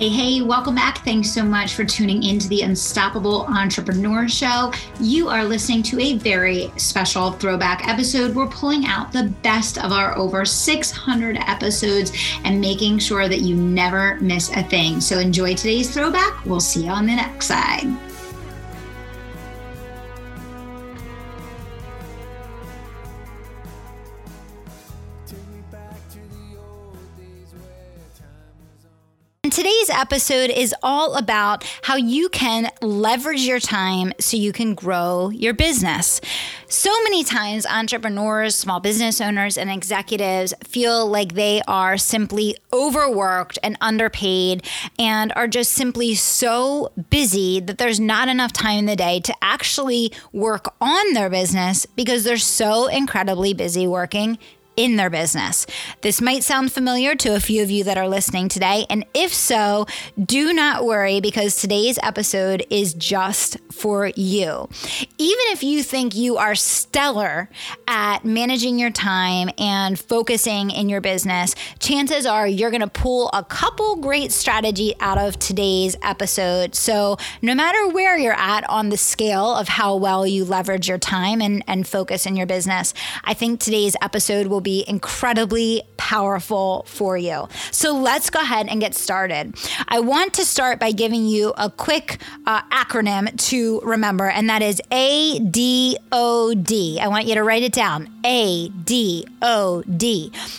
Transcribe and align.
Hey, 0.00 0.08
hey, 0.08 0.40
welcome 0.40 0.74
back. 0.74 1.04
Thanks 1.04 1.30
so 1.30 1.44
much 1.44 1.74
for 1.74 1.84
tuning 1.84 2.22
into 2.22 2.48
the 2.48 2.62
Unstoppable 2.62 3.44
Entrepreneur 3.44 4.26
Show. 4.30 4.72
You 4.98 5.28
are 5.28 5.44
listening 5.44 5.82
to 5.82 6.00
a 6.00 6.16
very 6.16 6.72
special 6.78 7.32
throwback 7.32 7.86
episode. 7.86 8.34
We're 8.34 8.46
pulling 8.46 8.86
out 8.86 9.12
the 9.12 9.24
best 9.42 9.76
of 9.76 9.92
our 9.92 10.16
over 10.16 10.46
600 10.46 11.36
episodes 11.36 12.12
and 12.44 12.62
making 12.62 13.00
sure 13.00 13.28
that 13.28 13.42
you 13.42 13.54
never 13.54 14.18
miss 14.22 14.50
a 14.56 14.62
thing. 14.62 15.02
So 15.02 15.18
enjoy 15.18 15.54
today's 15.54 15.92
throwback. 15.92 16.46
We'll 16.46 16.60
see 16.60 16.86
you 16.86 16.90
on 16.90 17.04
the 17.04 17.16
next 17.16 17.44
side. 17.44 18.09
Episode 29.90 30.50
is 30.50 30.74
all 30.82 31.16
about 31.16 31.64
how 31.82 31.96
you 31.96 32.28
can 32.28 32.70
leverage 32.80 33.42
your 33.42 33.60
time 33.60 34.12
so 34.18 34.36
you 34.36 34.52
can 34.52 34.74
grow 34.74 35.30
your 35.30 35.52
business. 35.52 36.20
So 36.68 36.90
many 37.02 37.24
times, 37.24 37.66
entrepreneurs, 37.66 38.54
small 38.54 38.78
business 38.80 39.20
owners, 39.20 39.58
and 39.58 39.70
executives 39.70 40.54
feel 40.62 41.06
like 41.06 41.34
they 41.34 41.62
are 41.66 41.98
simply 41.98 42.56
overworked 42.72 43.58
and 43.62 43.76
underpaid 43.80 44.64
and 44.98 45.32
are 45.34 45.48
just 45.48 45.72
simply 45.72 46.14
so 46.14 46.92
busy 47.10 47.60
that 47.60 47.78
there's 47.78 47.98
not 47.98 48.28
enough 48.28 48.52
time 48.52 48.78
in 48.78 48.86
the 48.86 48.96
day 48.96 49.20
to 49.20 49.34
actually 49.42 50.12
work 50.32 50.72
on 50.80 51.12
their 51.12 51.28
business 51.28 51.86
because 51.86 52.24
they're 52.24 52.36
so 52.36 52.86
incredibly 52.86 53.52
busy 53.52 53.86
working 53.86 54.38
in 54.80 54.96
their 54.96 55.10
business. 55.10 55.66
This 56.00 56.22
might 56.22 56.42
sound 56.42 56.72
familiar 56.72 57.14
to 57.16 57.34
a 57.34 57.40
few 57.40 57.62
of 57.62 57.70
you 57.70 57.84
that 57.84 57.98
are 57.98 58.08
listening 58.08 58.48
today. 58.48 58.86
And 58.88 59.04
if 59.12 59.34
so, 59.34 59.84
do 60.18 60.54
not 60.54 60.86
worry 60.86 61.20
because 61.20 61.56
today's 61.56 61.98
episode 62.02 62.64
is 62.70 62.94
just 62.94 63.58
for 63.80 64.12
you. 64.14 64.68
Even 65.16 65.44
if 65.48 65.62
you 65.62 65.82
think 65.82 66.14
you 66.14 66.36
are 66.36 66.54
stellar 66.54 67.48
at 67.88 68.26
managing 68.26 68.78
your 68.78 68.90
time 68.90 69.48
and 69.56 69.98
focusing 69.98 70.70
in 70.70 70.90
your 70.90 71.00
business, 71.00 71.54
chances 71.78 72.26
are 72.26 72.46
you're 72.46 72.70
going 72.70 72.82
to 72.82 72.86
pull 72.86 73.30
a 73.32 73.42
couple 73.42 73.96
great 73.96 74.32
strategy 74.32 74.94
out 75.00 75.16
of 75.16 75.38
today's 75.38 75.96
episode. 76.02 76.74
So, 76.74 77.16
no 77.40 77.54
matter 77.54 77.88
where 77.88 78.18
you're 78.18 78.34
at 78.34 78.68
on 78.68 78.90
the 78.90 78.98
scale 78.98 79.56
of 79.56 79.68
how 79.68 79.96
well 79.96 80.26
you 80.26 80.44
leverage 80.44 80.86
your 80.86 80.98
time 80.98 81.40
and, 81.40 81.64
and 81.66 81.88
focus 81.88 82.26
in 82.26 82.36
your 82.36 82.46
business, 82.46 82.92
I 83.24 83.32
think 83.32 83.60
today's 83.60 83.96
episode 84.02 84.48
will 84.48 84.60
be 84.60 84.84
incredibly 84.86 85.84
powerful 85.96 86.84
for 86.86 87.16
you. 87.16 87.48
So 87.70 87.96
let's 87.96 88.28
go 88.28 88.40
ahead 88.40 88.68
and 88.68 88.78
get 88.78 88.94
started. 88.94 89.54
I 89.88 90.00
want 90.00 90.34
to 90.34 90.44
start 90.44 90.78
by 90.78 90.92
giving 90.92 91.24
you 91.24 91.54
a 91.56 91.70
quick 91.70 92.18
uh, 92.46 92.60
acronym 92.64 93.34
to 93.48 93.69
remember, 93.84 94.28
and 94.28 94.50
that 94.50 94.62
is 94.62 94.82
A 94.90 95.38
D 95.38 95.96
O 96.10 96.54
D. 96.54 96.98
I 97.00 97.06
want 97.06 97.26
you 97.26 97.34
to 97.36 97.44
write 97.44 97.62
it 97.62 97.72
down 97.72 98.08
ADOD. 98.24 99.30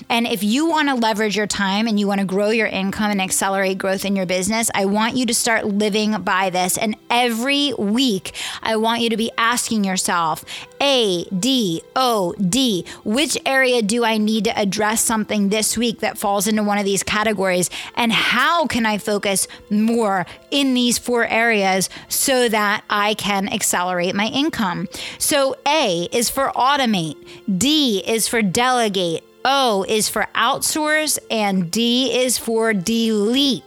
And 0.10 0.28
if 0.28 0.44
you 0.44 0.66
want 0.68 0.88
to 0.88 0.96
leverage 0.96 1.36
your 1.36 1.48
time 1.48 1.88
and 1.88 2.00
you 2.00 2.08
want 2.08 2.20
to 2.22 2.26
grow 2.26 2.50
your 2.52 2.68
income 2.68 3.12
and 3.12 3.22
accelerate 3.22 3.78
growth 3.78 4.06
in 4.06 4.16
your 4.16 4.26
business, 4.26 4.72
I 4.74 4.86
want 4.86 5.16
you 5.16 5.26
to 5.26 5.34
start 5.34 5.66
living 5.66 6.22
by 6.22 6.50
this. 6.50 6.78
And 6.78 6.96
every 7.10 7.74
week, 7.74 8.34
I 8.64 8.78
want 8.78 9.02
you 9.02 9.10
to 9.10 9.18
be 9.18 9.32
asking 9.38 9.84
yourself, 9.84 10.46
A, 10.80 11.26
D, 11.26 11.82
O, 11.96 12.34
D, 12.34 12.86
which 13.04 13.38
area 13.46 13.82
do 13.82 14.06
I 14.06 14.18
need 14.18 14.46
to 14.46 14.58
address 14.58 15.02
something 15.02 15.50
this 15.50 15.78
week 15.78 16.00
that 16.00 16.18
falls 16.18 16.48
into 16.48 16.64
one 16.64 16.78
of 16.78 16.86
these 16.86 17.04
categories? 17.04 17.70
And 17.96 18.12
how 18.12 18.66
can 18.68 18.86
I 18.86 18.98
focus 18.98 19.48
more 19.70 20.26
in 20.50 20.74
these 20.74 20.98
four 20.98 21.26
areas 21.26 21.90
so 22.08 22.48
that 22.50 22.84
I 22.92 23.16
can 23.16 23.48
accelerate 23.52 24.14
my 24.14 24.28
income? 24.28 24.88
So, 25.18 25.56
A 25.68 26.08
is 26.12 26.30
for 26.30 26.50
automate, 26.50 27.18
D 27.58 28.04
is 28.06 28.28
for 28.28 28.42
delegate, 28.42 29.24
O 29.44 29.86
is 29.88 30.10
for 30.10 30.28
outsource, 30.36 31.18
and 31.32 31.72
D 31.72 32.16
is 32.16 32.38
for 32.38 32.74
delete. 32.74 33.64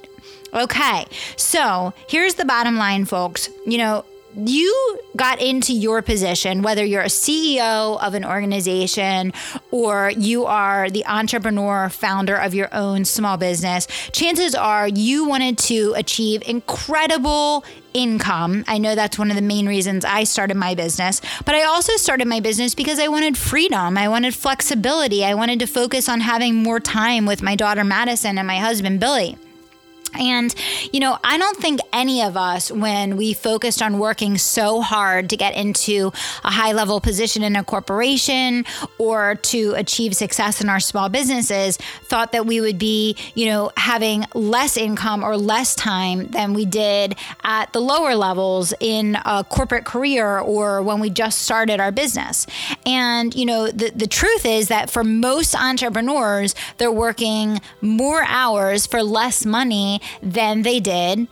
Okay, 0.52 1.06
so 1.36 1.92
here's 2.08 2.34
the 2.34 2.44
bottom 2.44 2.76
line, 2.76 3.06
folks. 3.06 3.48
You 3.66 3.78
know, 3.78 4.04
you 4.37 4.99
got 5.17 5.41
into 5.41 5.72
your 5.72 6.03
position, 6.03 6.62
whether 6.62 6.84
you're 6.84 7.03
a 7.03 7.06
CEO 7.06 8.03
of 8.03 8.15
an 8.15 8.25
organization 8.25 9.33
or 9.71 10.11
you 10.17 10.45
are 10.47 10.91
the 10.91 11.06
entrepreneur, 11.06 11.89
founder 11.89 12.37
of 12.37 12.55
your 12.55 12.69
own 12.72 13.05
small 13.05 13.37
business, 13.37 13.87
chances 14.12 14.55
are 14.55 14.89
you 14.89 15.27
wanted 15.27 15.59
to 15.59 15.95
achieve 15.97 16.43
incredible 16.47 17.65
income. 17.93 18.65
I 18.67 18.78
know 18.78 18.95
that's 18.95 19.19
one 19.19 19.31
of 19.31 19.37
the 19.37 19.43
main 19.43 19.67
reasons 19.67 20.05
I 20.05 20.25
started 20.25 20.56
my 20.56 20.75
business, 20.75 21.21
but 21.45 21.55
I 21.55 21.65
also 21.65 21.97
started 21.97 22.27
my 22.27 22.41
business 22.41 22.75
because 22.75 22.99
I 22.99 23.09
wanted 23.09 23.39
freedom. 23.39 23.97
I 23.97 24.09
wanted 24.09 24.34
flexibility. 24.34 25.25
I 25.25 25.34
wanted 25.34 25.61
to 25.61 25.66
focus 25.66 26.09
on 26.09 26.21
having 26.21 26.56
more 26.56 26.81
time 26.81 27.25
with 27.25 27.41
my 27.41 27.55
daughter 27.55 27.84
Madison 27.84 28.37
and 28.37 28.47
my 28.47 28.59
husband 28.59 28.99
Billy. 28.99 29.39
And, 30.19 30.54
you 30.92 31.00
know, 31.00 31.19
I 31.25 31.38
don't 31.38 31.56
think 31.56 31.80
any 31.92 32.22
of 32.22 32.36
us, 32.36 32.70
when 32.70 33.16
we 33.16 33.32
focused 33.32 33.82
on 33.82 33.98
working 33.98 34.38
so 34.38 34.80
hard 34.80 35.30
to 35.30 35.36
get 35.36 35.54
into 35.54 36.12
a 36.44 36.50
high 36.50 36.72
level 36.72 37.00
position 37.00 37.42
in 37.42 37.56
a 37.56 37.64
corporation 37.64 38.64
or 38.98 39.36
to 39.36 39.74
achieve 39.76 40.14
success 40.14 40.60
in 40.60 40.69
our 40.69 40.80
small 40.80 41.08
businesses, 41.08 41.76
thought 42.04 42.32
that 42.32 42.47
we 42.47 42.60
would 42.60 42.78
be, 42.78 43.16
you 43.34 43.47
know, 43.47 43.70
having 43.76 44.24
less 44.34 44.76
income 44.76 45.22
or 45.22 45.36
less 45.36 45.74
time 45.74 46.26
than 46.28 46.54
we 46.54 46.64
did 46.64 47.16
at 47.42 47.72
the 47.72 47.80
lower 47.80 48.14
levels 48.14 48.72
in 48.80 49.16
a 49.24 49.44
corporate 49.44 49.84
career 49.84 50.38
or 50.38 50.82
when 50.82 51.00
we 51.00 51.10
just 51.10 51.41
started 51.41 51.80
our 51.80 51.92
business. 51.92 52.47
And, 52.86 53.34
you 53.34 53.47
know, 53.47 53.69
the, 53.69 53.91
the 53.91 54.06
truth 54.06 54.47
is 54.47 54.69
that 54.69 54.91
for 54.91 55.04
most 55.04 55.54
entrepreneurs, 55.54 56.54
they're 56.78 56.92
working 56.92 57.60
more 57.80 58.22
hours 58.26 58.86
for 58.86 59.03
less 59.03 59.44
money 59.44 60.00
than 60.22 60.62
they 60.62 60.81
did 60.81 61.28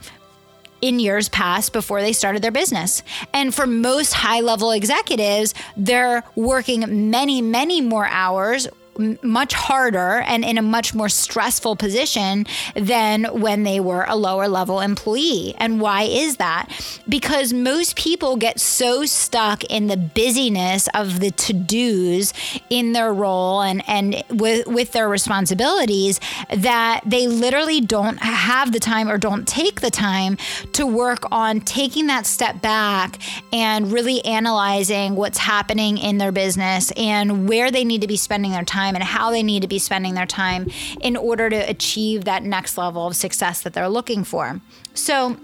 in 0.81 0.99
years 0.99 1.29
past 1.29 1.73
before 1.73 2.03
they 2.03 2.13
started 2.13 2.43
their 2.43 2.51
business. 2.51 3.03
And 3.33 3.55
for 3.55 3.67
most 3.67 4.13
high 4.13 4.41
level 4.41 4.73
executives, 4.73 5.55
they're 5.77 6.25
working 6.35 7.11
many, 7.11 7.41
many 7.41 7.81
more 7.81 8.07
hours 8.07 8.69
much 8.99 9.55
harder 9.55 10.23
and 10.27 10.45
in 10.45 10.59
a 10.59 10.63
much 10.63 10.95
more 10.95 11.09
stressful 11.09 11.77
position 11.77 12.47
than 12.75 13.25
when 13.41 13.63
they 13.63 13.81
were 13.81 14.05
a 14.07 14.17
lower 14.17 14.49
level 14.49 14.81
employee. 14.81 15.55
And 15.59 15.81
why 15.81 16.03
is 16.03 16.37
that? 16.37 16.69
Because 17.09 17.53
most 17.53 17.97
people 17.97 18.37
get 18.37 18.61
so 18.61 19.05
stuck 19.07 19.65
in 19.65 19.87
the 19.87 19.97
busyness 19.97 20.89
of 20.95 21.21
the 21.21 21.31
to-dos 21.31 22.33
in 22.69 22.93
their 22.93 23.13
role 23.13 23.63
and 23.63 23.83
and 23.89 24.23
with 24.31 24.67
with 24.67 24.93
their 24.93 25.09
responsibilities 25.09 26.21
that 26.55 27.01
they 27.07 27.27
literally 27.27 27.81
don't 27.81 28.19
have 28.19 28.73
the 28.73 28.81
time 28.81 29.09
or 29.09 29.19
don't 29.19 29.49
take 29.49 29.81
the 29.81 29.91
time 29.91 30.37
to 30.73 30.87
work 30.87 31.25
on 31.31 31.61
taking 31.61 32.07
that 32.07 32.27
step 32.27 32.61
back 32.61 33.19
and 33.53 33.93
really 33.93 34.25
analyzing 34.25 35.15
what's 35.15 35.39
happening 35.39 35.99
in 35.99 36.19
their 36.19 36.33
business 36.33 36.91
and 36.93 37.49
where 37.49 37.71
they 37.71 37.85
need 37.85 38.01
to 38.01 38.07
be 38.07 38.17
spending 38.17 38.53
their 38.53 38.65
time 38.65 38.82
time 38.83 38.95
and 38.95 39.05
how 39.05 39.31
they 39.31 39.43
need 39.43 39.63
to 39.63 39.69
be 39.69 39.79
spending 39.79 40.15
their 40.15 40.27
time 40.27 40.69
in 41.01 41.17
order 41.17 41.49
to 41.51 41.57
achieve 41.57 42.25
that 42.25 42.43
next 42.43 42.79
level 42.79 43.07
of 43.07 43.17
success 43.17 43.63
that 43.63 43.73
they're 43.73 43.89
looking 43.89 44.25
for. 44.25 44.61
So, 44.95 45.37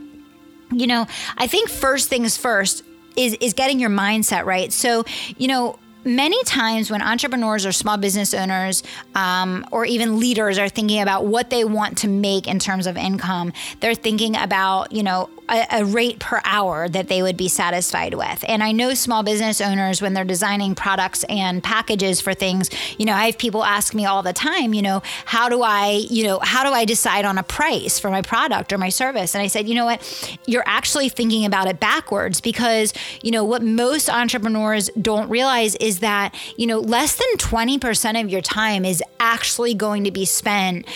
you 0.72 0.86
know, 0.86 1.06
I 1.36 1.46
think 1.46 1.68
first 1.68 2.08
things 2.08 2.36
first 2.36 2.84
is 3.16 3.36
is 3.40 3.54
getting 3.54 3.80
your 3.80 3.90
mindset 3.90 4.44
right. 4.44 4.72
So, 4.72 5.04
you 5.36 5.48
know, 5.48 5.78
many 6.04 6.42
times 6.44 6.90
when 6.90 7.02
entrepreneurs 7.02 7.66
or 7.66 7.72
small 7.72 7.96
business 7.96 8.34
owners 8.34 8.82
um, 9.14 9.66
or 9.72 9.84
even 9.84 10.18
leaders 10.20 10.58
are 10.58 10.68
thinking 10.68 11.00
about 11.00 11.26
what 11.26 11.50
they 11.50 11.64
want 11.64 11.98
to 11.98 12.08
make 12.08 12.46
in 12.46 12.58
terms 12.58 12.86
of 12.86 12.96
income, 12.96 13.52
they're 13.80 13.94
thinking 13.94 14.36
about, 14.36 14.92
you 14.92 15.02
know, 15.02 15.28
a, 15.48 15.66
a, 15.70 15.84
rate 15.84 16.18
per 16.18 16.40
hour 16.44 16.88
that 16.88 17.08
they 17.08 17.22
would 17.22 17.36
be 17.36 17.48
satisfied 17.48 18.14
with. 18.14 18.44
And 18.46 18.62
I 18.62 18.72
know 18.72 18.94
small 18.94 19.22
business 19.22 19.60
owners, 19.60 20.02
when 20.02 20.12
they're 20.12 20.24
designing 20.24 20.74
products 20.74 21.24
and 21.24 21.62
packages 21.62 22.20
for 22.20 22.34
things, 22.34 22.70
you 22.98 23.06
know, 23.06 23.14
I 23.14 23.26
have 23.26 23.38
people 23.38 23.64
ask 23.64 23.94
me 23.94 24.04
all 24.04 24.22
the 24.22 24.32
time, 24.32 24.74
you 24.74 24.82
know, 24.82 25.02
how 25.24 25.48
do 25.48 25.62
I, 25.62 26.04
you 26.10 26.24
know, 26.24 26.38
how 26.42 26.64
do 26.64 26.70
I 26.70 26.84
decide 26.84 27.24
on 27.24 27.38
a 27.38 27.42
price 27.42 27.98
for 27.98 28.10
my 28.10 28.22
product 28.22 28.72
or 28.72 28.78
my 28.78 28.90
service? 28.90 29.34
And 29.34 29.42
I 29.42 29.46
said, 29.46 29.68
you 29.68 29.74
know 29.74 29.86
what, 29.86 30.38
you're 30.46 30.66
actually 30.66 31.08
thinking 31.08 31.44
about 31.44 31.66
it 31.66 31.80
backwards 31.80 32.40
because, 32.40 32.92
you 33.22 33.30
know, 33.30 33.44
what 33.44 33.62
most 33.62 34.10
entrepreneurs 34.10 34.90
don't 35.00 35.28
realize 35.28 35.74
is 35.76 36.00
that, 36.00 36.34
you 36.56 36.66
know, 36.66 36.78
less 36.78 37.16
than 37.16 37.38
20% 37.38 38.22
of 38.22 38.28
your 38.28 38.42
time 38.42 38.84
is 38.84 39.02
actually 39.20 39.74
going 39.74 40.04
to 40.04 40.10
be 40.10 40.24
spent 40.24 40.86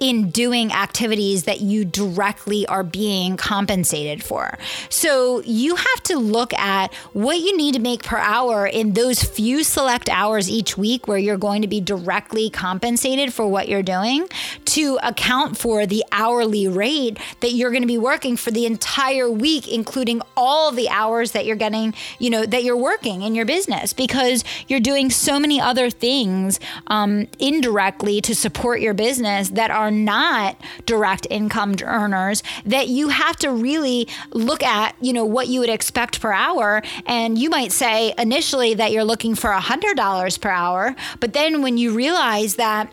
in 0.00 0.30
doing 0.30 0.72
activities 0.72 1.44
that 1.44 1.60
you 1.60 1.84
directly 1.84 2.66
are 2.66 2.82
being 2.82 3.36
compensated 3.36 4.22
for. 4.22 4.58
So 4.88 5.42
you 5.42 5.76
have 5.76 6.02
to 6.04 6.18
look 6.18 6.52
at 6.54 6.92
what 7.12 7.38
you 7.40 7.56
need 7.56 7.74
to 7.74 7.80
make 7.80 8.02
per 8.02 8.18
hour 8.18 8.66
in 8.66 8.92
those 8.92 9.22
few 9.22 9.62
select 9.64 10.08
hours 10.08 10.50
each 10.50 10.76
week 10.76 11.08
where 11.08 11.18
you're 11.18 11.36
going 11.36 11.62
to 11.62 11.68
be 11.68 11.80
directly 11.80 12.50
compensated 12.50 13.32
for 13.32 13.46
what 13.46 13.68
you're 13.68 13.82
doing 13.82 14.28
to 14.66 14.98
account 15.02 15.56
for 15.56 15.86
the 15.86 16.04
hourly 16.12 16.68
rate 16.68 17.18
that 17.40 17.52
you're 17.52 17.70
going 17.70 17.82
to 17.82 17.86
be 17.86 17.98
working 17.98 18.36
for 18.36 18.50
the 18.50 18.66
entire 18.66 19.30
week, 19.30 19.68
including 19.68 20.20
all 20.36 20.70
the 20.72 20.88
hours 20.88 21.32
that 21.32 21.46
you're 21.46 21.56
getting, 21.56 21.94
you 22.18 22.30
know, 22.30 22.44
that 22.44 22.64
you're 22.64 22.76
working 22.76 23.22
in 23.22 23.34
your 23.34 23.44
business 23.44 23.92
because 23.92 24.44
you're 24.68 24.80
doing 24.80 25.10
so 25.10 25.38
many 25.38 25.60
other 25.60 25.90
things 25.90 26.60
um, 26.88 27.26
indirectly 27.38 28.20
to 28.20 28.34
support 28.34 28.80
your 28.80 28.94
business 28.94 29.50
that 29.50 29.70
are 29.70 29.85
not 29.90 30.60
direct 30.84 31.26
income 31.30 31.76
earners 31.82 32.42
that 32.64 32.88
you 32.88 33.08
have 33.08 33.36
to 33.36 33.50
really 33.50 34.08
look 34.32 34.62
at, 34.62 34.94
you 35.00 35.12
know, 35.12 35.24
what 35.24 35.48
you 35.48 35.60
would 35.60 35.70
expect 35.70 36.20
per 36.20 36.32
hour. 36.32 36.82
And 37.06 37.38
you 37.38 37.50
might 37.50 37.72
say 37.72 38.14
initially 38.18 38.74
that 38.74 38.92
you're 38.92 39.04
looking 39.04 39.34
for 39.34 39.50
$100 39.50 40.40
per 40.40 40.48
hour, 40.48 40.94
but 41.20 41.32
then 41.32 41.62
when 41.62 41.78
you 41.78 41.94
realize 41.94 42.56
that 42.56 42.92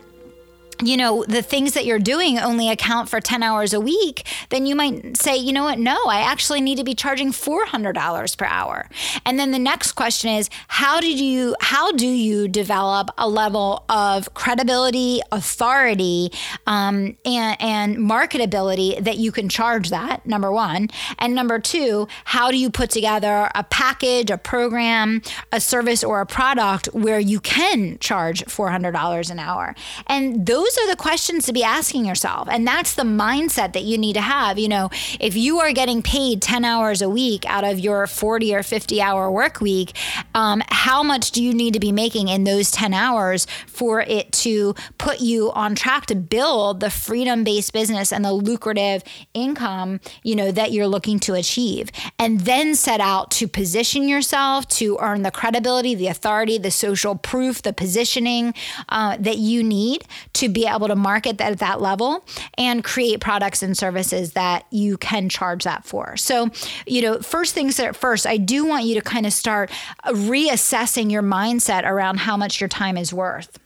you 0.82 0.96
know, 0.96 1.24
the 1.28 1.42
things 1.42 1.72
that 1.74 1.84
you're 1.84 1.98
doing 1.98 2.38
only 2.38 2.70
account 2.70 3.08
for 3.08 3.20
10 3.20 3.42
hours 3.42 3.72
a 3.72 3.80
week, 3.80 4.26
then 4.50 4.66
you 4.66 4.74
might 4.74 5.16
say, 5.16 5.36
you 5.36 5.52
know 5.52 5.64
what? 5.64 5.78
No, 5.78 5.96
I 6.06 6.20
actually 6.20 6.60
need 6.60 6.76
to 6.78 6.84
be 6.84 6.94
charging 6.94 7.32
$400 7.32 8.36
per 8.36 8.44
hour. 8.46 8.88
And 9.24 9.38
then 9.38 9.50
the 9.50 9.58
next 9.58 9.92
question 9.92 10.30
is, 10.30 10.50
how 10.68 11.00
did 11.00 11.20
you, 11.20 11.54
how 11.60 11.92
do 11.92 12.06
you 12.06 12.48
develop 12.48 13.10
a 13.18 13.28
level 13.28 13.84
of 13.88 14.32
credibility, 14.34 15.20
authority, 15.32 16.30
um, 16.66 17.16
and, 17.24 17.56
and 17.60 17.96
marketability 17.98 19.02
that 19.02 19.18
you 19.18 19.32
can 19.32 19.48
charge 19.48 19.90
that? 19.90 20.24
Number 20.26 20.50
one. 20.50 20.88
And 21.18 21.34
number 21.34 21.58
two, 21.58 22.08
how 22.24 22.50
do 22.50 22.58
you 22.58 22.70
put 22.70 22.90
together 22.90 23.50
a 23.54 23.64
package, 23.64 24.30
a 24.30 24.38
program, 24.38 25.22
a 25.52 25.60
service, 25.60 26.02
or 26.02 26.20
a 26.20 26.26
product 26.26 26.86
where 26.92 27.20
you 27.20 27.40
can 27.40 27.98
charge 27.98 28.44
$400 28.44 29.30
an 29.30 29.38
hour? 29.38 29.74
And 30.06 30.46
those 30.46 30.63
those 30.64 30.78
are 30.78 30.88
the 30.88 30.96
questions 30.96 31.44
to 31.44 31.52
be 31.52 31.62
asking 31.62 32.06
yourself. 32.06 32.48
And 32.50 32.66
that's 32.66 32.94
the 32.94 33.02
mindset 33.02 33.74
that 33.74 33.82
you 33.82 33.98
need 33.98 34.14
to 34.14 34.22
have. 34.22 34.58
You 34.58 34.68
know, 34.68 34.88
if 35.20 35.36
you 35.36 35.60
are 35.60 35.72
getting 35.72 36.00
paid 36.00 36.40
10 36.40 36.64
hours 36.64 37.02
a 37.02 37.08
week 37.08 37.44
out 37.46 37.64
of 37.64 37.78
your 37.78 38.06
40 38.06 38.54
or 38.54 38.62
50 38.62 39.02
hour 39.02 39.30
work 39.30 39.60
week, 39.60 39.94
um, 40.34 40.62
how 40.68 41.02
much 41.02 41.32
do 41.32 41.42
you 41.42 41.52
need 41.52 41.74
to 41.74 41.80
be 41.80 41.92
making 41.92 42.28
in 42.28 42.44
those 42.44 42.70
10 42.70 42.94
hours 42.94 43.46
for 43.66 44.00
it 44.00 44.32
to 44.32 44.74
put 44.96 45.20
you 45.20 45.52
on 45.52 45.74
track 45.74 46.06
to 46.06 46.14
build 46.14 46.80
the 46.80 46.90
freedom 46.90 47.44
based 47.44 47.72
business 47.72 48.10
and 48.10 48.24
the 48.24 48.32
lucrative 48.32 49.02
income, 49.34 50.00
you 50.22 50.34
know, 50.34 50.50
that 50.50 50.72
you're 50.72 50.88
looking 50.88 51.18
to 51.20 51.34
achieve? 51.34 51.90
And 52.18 52.40
then 52.40 52.74
set 52.74 53.00
out 53.00 53.30
to 53.32 53.48
position 53.48 54.08
yourself 54.08 54.66
to 54.68 54.96
earn 55.00 55.22
the 55.22 55.30
credibility, 55.30 55.94
the 55.94 56.06
authority, 56.06 56.56
the 56.56 56.70
social 56.70 57.16
proof, 57.16 57.60
the 57.60 57.74
positioning 57.74 58.54
uh, 58.88 59.18
that 59.20 59.36
you 59.36 59.62
need 59.62 60.04
to 60.32 60.53
be 60.54 60.66
able 60.66 60.88
to 60.88 60.96
market 60.96 61.38
that 61.38 61.52
at 61.52 61.58
that 61.58 61.80
level 61.80 62.24
and 62.56 62.82
create 62.82 63.20
products 63.20 63.62
and 63.62 63.76
services 63.76 64.32
that 64.32 64.64
you 64.70 64.96
can 64.96 65.28
charge 65.28 65.64
that 65.64 65.84
for. 65.84 66.16
So, 66.16 66.50
you 66.86 67.02
know, 67.02 67.20
first 67.20 67.54
things 67.54 67.78
at 67.78 67.96
first, 67.96 68.26
I 68.26 68.38
do 68.38 68.64
want 68.64 68.84
you 68.84 68.94
to 68.94 69.02
kind 69.02 69.26
of 69.26 69.32
start 69.32 69.70
reassessing 70.06 71.10
your 71.10 71.22
mindset 71.22 71.84
around 71.84 72.18
how 72.18 72.36
much 72.36 72.60
your 72.60 72.68
time 72.68 72.96
is 72.96 73.12
worth. 73.12 73.58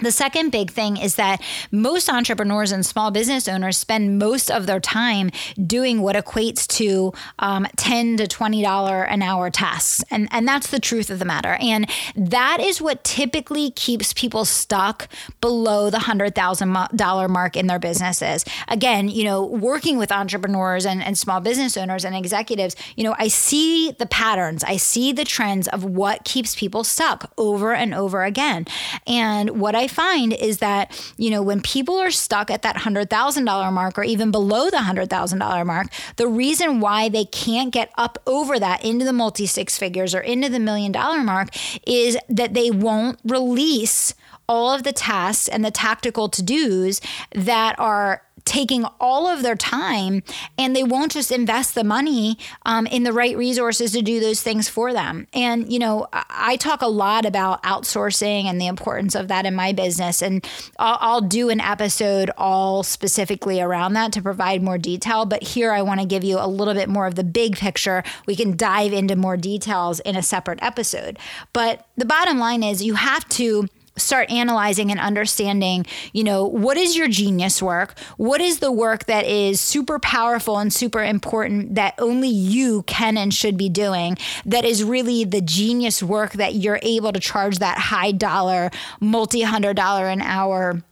The 0.00 0.12
second 0.12 0.50
big 0.50 0.70
thing 0.70 0.96
is 0.96 1.16
that 1.16 1.42
most 1.70 2.08
entrepreneurs 2.08 2.70
and 2.70 2.86
small 2.86 3.10
business 3.10 3.48
owners 3.48 3.76
spend 3.76 4.18
most 4.18 4.50
of 4.50 4.66
their 4.66 4.80
time 4.80 5.30
doing 5.66 6.02
what 6.02 6.14
equates 6.14 6.66
to 6.78 7.12
um, 7.40 7.66
10 7.76 8.18
to 8.18 8.26
$20 8.26 9.06
an 9.08 9.22
hour 9.22 9.50
tasks. 9.50 10.04
And, 10.10 10.28
and 10.30 10.46
that's 10.46 10.68
the 10.68 10.78
truth 10.78 11.10
of 11.10 11.18
the 11.18 11.24
matter. 11.24 11.56
And 11.60 11.90
that 12.14 12.60
is 12.60 12.80
what 12.80 13.02
typically 13.02 13.70
keeps 13.72 14.12
people 14.12 14.44
stuck 14.44 15.08
below 15.40 15.90
the 15.90 15.98
$100,000 15.98 17.30
mark 17.30 17.56
in 17.56 17.66
their 17.66 17.78
businesses. 17.78 18.44
Again, 18.68 19.08
you 19.08 19.24
know, 19.24 19.44
working 19.44 19.98
with 19.98 20.12
entrepreneurs 20.12 20.86
and, 20.86 21.02
and 21.02 21.18
small 21.18 21.40
business 21.40 21.76
owners 21.76 22.04
and 22.04 22.14
executives, 22.14 22.76
you 22.96 23.02
know, 23.02 23.16
I 23.18 23.28
see 23.28 23.90
the 23.92 24.06
patterns, 24.06 24.62
I 24.62 24.76
see 24.76 25.12
the 25.12 25.24
trends 25.24 25.66
of 25.68 25.84
what 25.84 26.24
keeps 26.24 26.54
people 26.54 26.84
stuck 26.84 27.32
over 27.36 27.74
and 27.74 27.94
over 27.94 28.22
again. 28.22 28.66
And 29.06 29.60
what 29.60 29.74
I 29.74 29.87
find 29.88 30.32
is 30.32 30.58
that, 30.58 31.12
you 31.16 31.30
know, 31.30 31.42
when 31.42 31.60
people 31.60 31.98
are 31.98 32.10
stuck 32.10 32.50
at 32.50 32.62
that 32.62 32.76
$100,000 32.76 33.72
mark 33.72 33.98
or 33.98 34.04
even 34.04 34.30
below 34.30 34.70
the 34.70 34.78
$100,000 34.78 35.66
mark, 35.66 35.88
the 36.16 36.28
reason 36.28 36.80
why 36.80 37.08
they 37.08 37.24
can't 37.24 37.72
get 37.72 37.90
up 37.96 38.18
over 38.26 38.58
that 38.58 38.84
into 38.84 39.04
the 39.04 39.12
multi 39.12 39.46
six 39.46 39.76
figures 39.78 40.14
or 40.14 40.20
into 40.20 40.48
the 40.48 40.60
million 40.60 40.92
dollar 40.92 41.22
mark 41.22 41.48
is 41.86 42.16
that 42.28 42.54
they 42.54 42.70
won't 42.70 43.18
release 43.24 44.14
all 44.48 44.72
of 44.72 44.82
the 44.82 44.92
tasks 44.92 45.46
and 45.48 45.64
the 45.64 45.70
tactical 45.70 46.28
to 46.28 46.42
dos 46.42 47.00
that 47.34 47.78
are 47.78 48.22
taking 48.48 48.86
all 48.98 49.26
of 49.28 49.42
their 49.42 49.54
time 49.54 50.22
and 50.56 50.74
they 50.74 50.82
won't 50.82 51.12
just 51.12 51.30
invest 51.30 51.74
the 51.74 51.84
money 51.84 52.38
um, 52.64 52.86
in 52.86 53.02
the 53.02 53.12
right 53.12 53.36
resources 53.36 53.92
to 53.92 54.00
do 54.00 54.20
those 54.20 54.42
things 54.42 54.68
for 54.70 54.92
them. 54.92 55.26
And, 55.34 55.70
you 55.70 55.78
know, 55.78 56.08
I 56.12 56.56
talk 56.56 56.80
a 56.80 56.86
lot 56.86 57.26
about 57.26 57.62
outsourcing 57.62 58.44
and 58.44 58.58
the 58.58 58.66
importance 58.66 59.14
of 59.14 59.28
that 59.28 59.44
in 59.44 59.54
my 59.54 59.72
business. 59.72 60.22
And 60.22 60.48
I'll, 60.78 60.98
I'll 61.00 61.20
do 61.20 61.50
an 61.50 61.60
episode 61.60 62.30
all 62.38 62.82
specifically 62.82 63.60
around 63.60 63.92
that 63.92 64.12
to 64.12 64.22
provide 64.22 64.62
more 64.62 64.78
detail. 64.78 65.26
But 65.26 65.42
here 65.42 65.70
I 65.70 65.82
want 65.82 66.00
to 66.00 66.06
give 66.06 66.24
you 66.24 66.38
a 66.38 66.48
little 66.48 66.74
bit 66.74 66.88
more 66.88 67.06
of 67.06 67.16
the 67.16 67.24
big 67.24 67.58
picture. 67.58 68.02
We 68.26 68.34
can 68.34 68.56
dive 68.56 68.94
into 68.94 69.14
more 69.14 69.36
details 69.36 70.00
in 70.00 70.16
a 70.16 70.22
separate 70.22 70.58
episode. 70.62 71.18
But 71.52 71.86
the 71.98 72.06
bottom 72.06 72.38
line 72.38 72.62
is 72.62 72.82
you 72.82 72.94
have 72.94 73.28
to 73.30 73.68
start 73.98 74.30
analyzing 74.30 74.90
and 74.90 75.00
understanding, 75.00 75.86
you 76.12 76.24
know, 76.24 76.44
what 76.44 76.76
is 76.76 76.96
your 76.96 77.08
genius 77.08 77.62
work? 77.62 77.98
What 78.16 78.40
is 78.40 78.58
the 78.58 78.72
work 78.72 79.06
that 79.06 79.26
is 79.26 79.60
super 79.60 79.98
powerful 79.98 80.58
and 80.58 80.72
super 80.72 81.02
important 81.02 81.74
that 81.74 81.94
only 81.98 82.28
you 82.28 82.82
can 82.84 83.16
and 83.16 83.32
should 83.32 83.56
be 83.56 83.68
doing 83.68 84.16
that 84.44 84.64
is 84.64 84.82
really 84.84 85.24
the 85.24 85.40
genius 85.40 86.02
work 86.02 86.32
that 86.32 86.54
you're 86.54 86.80
able 86.82 87.12
to 87.12 87.20
charge 87.20 87.58
that 87.58 87.78
high 87.78 88.12
dollar, 88.12 88.70
multi 89.00 89.42
hundred 89.42 89.74
dollar 89.74 90.08
an 90.08 90.22
hour 90.22 90.82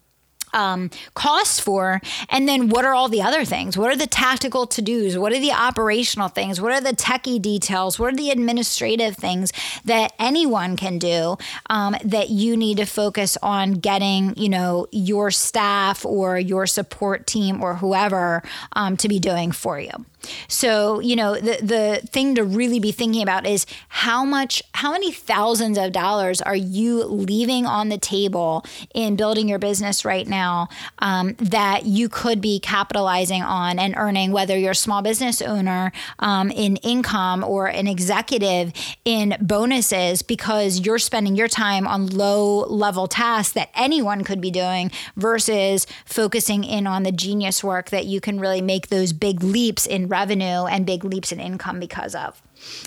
um, 0.56 0.91
costs 1.14 1.61
for? 1.61 2.00
And 2.31 2.49
then 2.49 2.69
what 2.69 2.85
are 2.85 2.94
all 2.94 3.08
the 3.08 3.23
other 3.23 3.44
things? 3.44 3.79
What 3.79 3.91
are 3.91 3.97
the 3.97 4.06
tactical 4.06 4.67
to 4.67 4.82
dos? 4.82 5.17
What 5.17 5.32
are 5.32 5.38
the 5.38 5.53
operational 5.53 6.29
things? 6.29 6.61
What 6.61 6.73
are 6.73 6.81
the 6.81 6.97
techie 6.97 7.41
details? 7.41 7.99
What 7.99 8.12
are 8.12 8.17
the 8.17 8.31
administrative 8.31 9.17
things 9.17 9.53
that 9.85 10.12
anyone 10.19 10.76
can 10.76 10.99
do 10.99 11.37
um, 11.70 11.94
that 12.05 12.31
you 12.31 12.56
need 12.56 12.79
to 12.79 12.87
focus 12.87 13.37
on 13.43 13.75
getting, 13.75 14.34
you 14.36 14.48
know, 14.48 14.86
your 14.91 15.31
staff 15.31 16.05
or 16.05 16.39
your 16.39 16.67
support 16.67 17.27
team 17.27 17.63
or 17.63 17.75
whoever 17.75 18.43
um, 18.72 18.96
to 18.96 19.08
be 19.08 19.20
doing 19.20 19.53
for 19.53 19.79
you? 19.79 20.06
So, 20.48 21.00
you 21.00 21.16
know, 21.16 21.34
the 21.34 21.58
the 21.62 22.06
thing 22.08 22.34
to 22.36 22.44
really 22.44 22.80
be 22.80 22.92
thinking 22.92 23.22
about 23.22 23.46
is 23.46 23.66
how 23.88 24.24
much 24.24 24.62
how 24.74 24.92
many 24.92 25.12
thousands 25.12 25.78
of 25.78 25.92
dollars 25.92 26.40
are 26.40 26.56
you 26.56 27.04
leaving 27.04 27.66
on 27.66 27.88
the 27.88 27.98
table 27.98 28.64
in 28.94 29.16
building 29.16 29.48
your 29.48 29.58
business 29.58 30.04
right 30.04 30.26
now 30.26 30.68
um, 30.98 31.34
that 31.38 31.86
you 31.86 32.08
could 32.08 32.40
be 32.40 32.60
capitalizing 32.60 33.42
on 33.42 33.78
and 33.78 33.94
earning, 33.96 34.32
whether 34.32 34.56
you're 34.56 34.72
a 34.72 34.74
small 34.74 35.02
business 35.02 35.40
owner 35.42 35.92
um, 36.18 36.50
in 36.50 36.76
income 36.76 37.44
or 37.44 37.66
an 37.66 37.86
executive 37.86 38.72
in 39.04 39.36
bonuses 39.40 40.22
because 40.22 40.80
you're 40.80 40.98
spending 40.98 41.36
your 41.36 41.48
time 41.48 41.86
on 41.86 42.06
low 42.06 42.66
level 42.66 43.06
tasks 43.06 43.52
that 43.52 43.70
anyone 43.74 44.24
could 44.24 44.40
be 44.40 44.50
doing 44.50 44.90
versus 45.16 45.86
focusing 46.04 46.64
in 46.64 46.86
on 46.86 47.02
the 47.02 47.12
genius 47.12 47.62
work 47.62 47.90
that 47.90 48.06
you 48.06 48.20
can 48.20 48.38
really 48.40 48.62
make 48.62 48.88
those 48.88 49.12
big 49.12 49.42
leaps 49.42 49.86
in 49.86 50.08
revenue 50.17 50.65
and 50.67 50.87
big 50.87 51.05
leaps 51.05 51.31
in 51.31 51.41
income 51.41 51.79
because 51.79 52.15
of. 52.15 52.41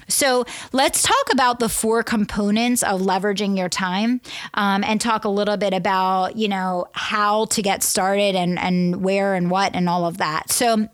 So 0.07 0.45
let's 0.71 1.03
talk 1.03 1.25
about 1.31 1.59
the 1.59 1.69
four 1.69 2.01
components 2.01 2.81
of 2.81 3.01
leveraging 3.01 3.55
your 3.55 3.69
time 3.69 4.19
um, 4.55 4.83
and 4.83 4.99
talk 4.99 5.25
a 5.25 5.29
little 5.29 5.57
bit 5.57 5.73
about, 5.73 6.35
you 6.37 6.47
know, 6.47 6.87
how 6.93 7.45
to 7.45 7.61
get 7.61 7.83
started 7.83 8.35
and, 8.35 8.57
and 8.57 9.03
where 9.03 9.35
and 9.35 9.51
what 9.51 9.75
and 9.75 9.87
all 9.87 10.05
of 10.05 10.17
that. 10.17 10.51
So 10.51 10.89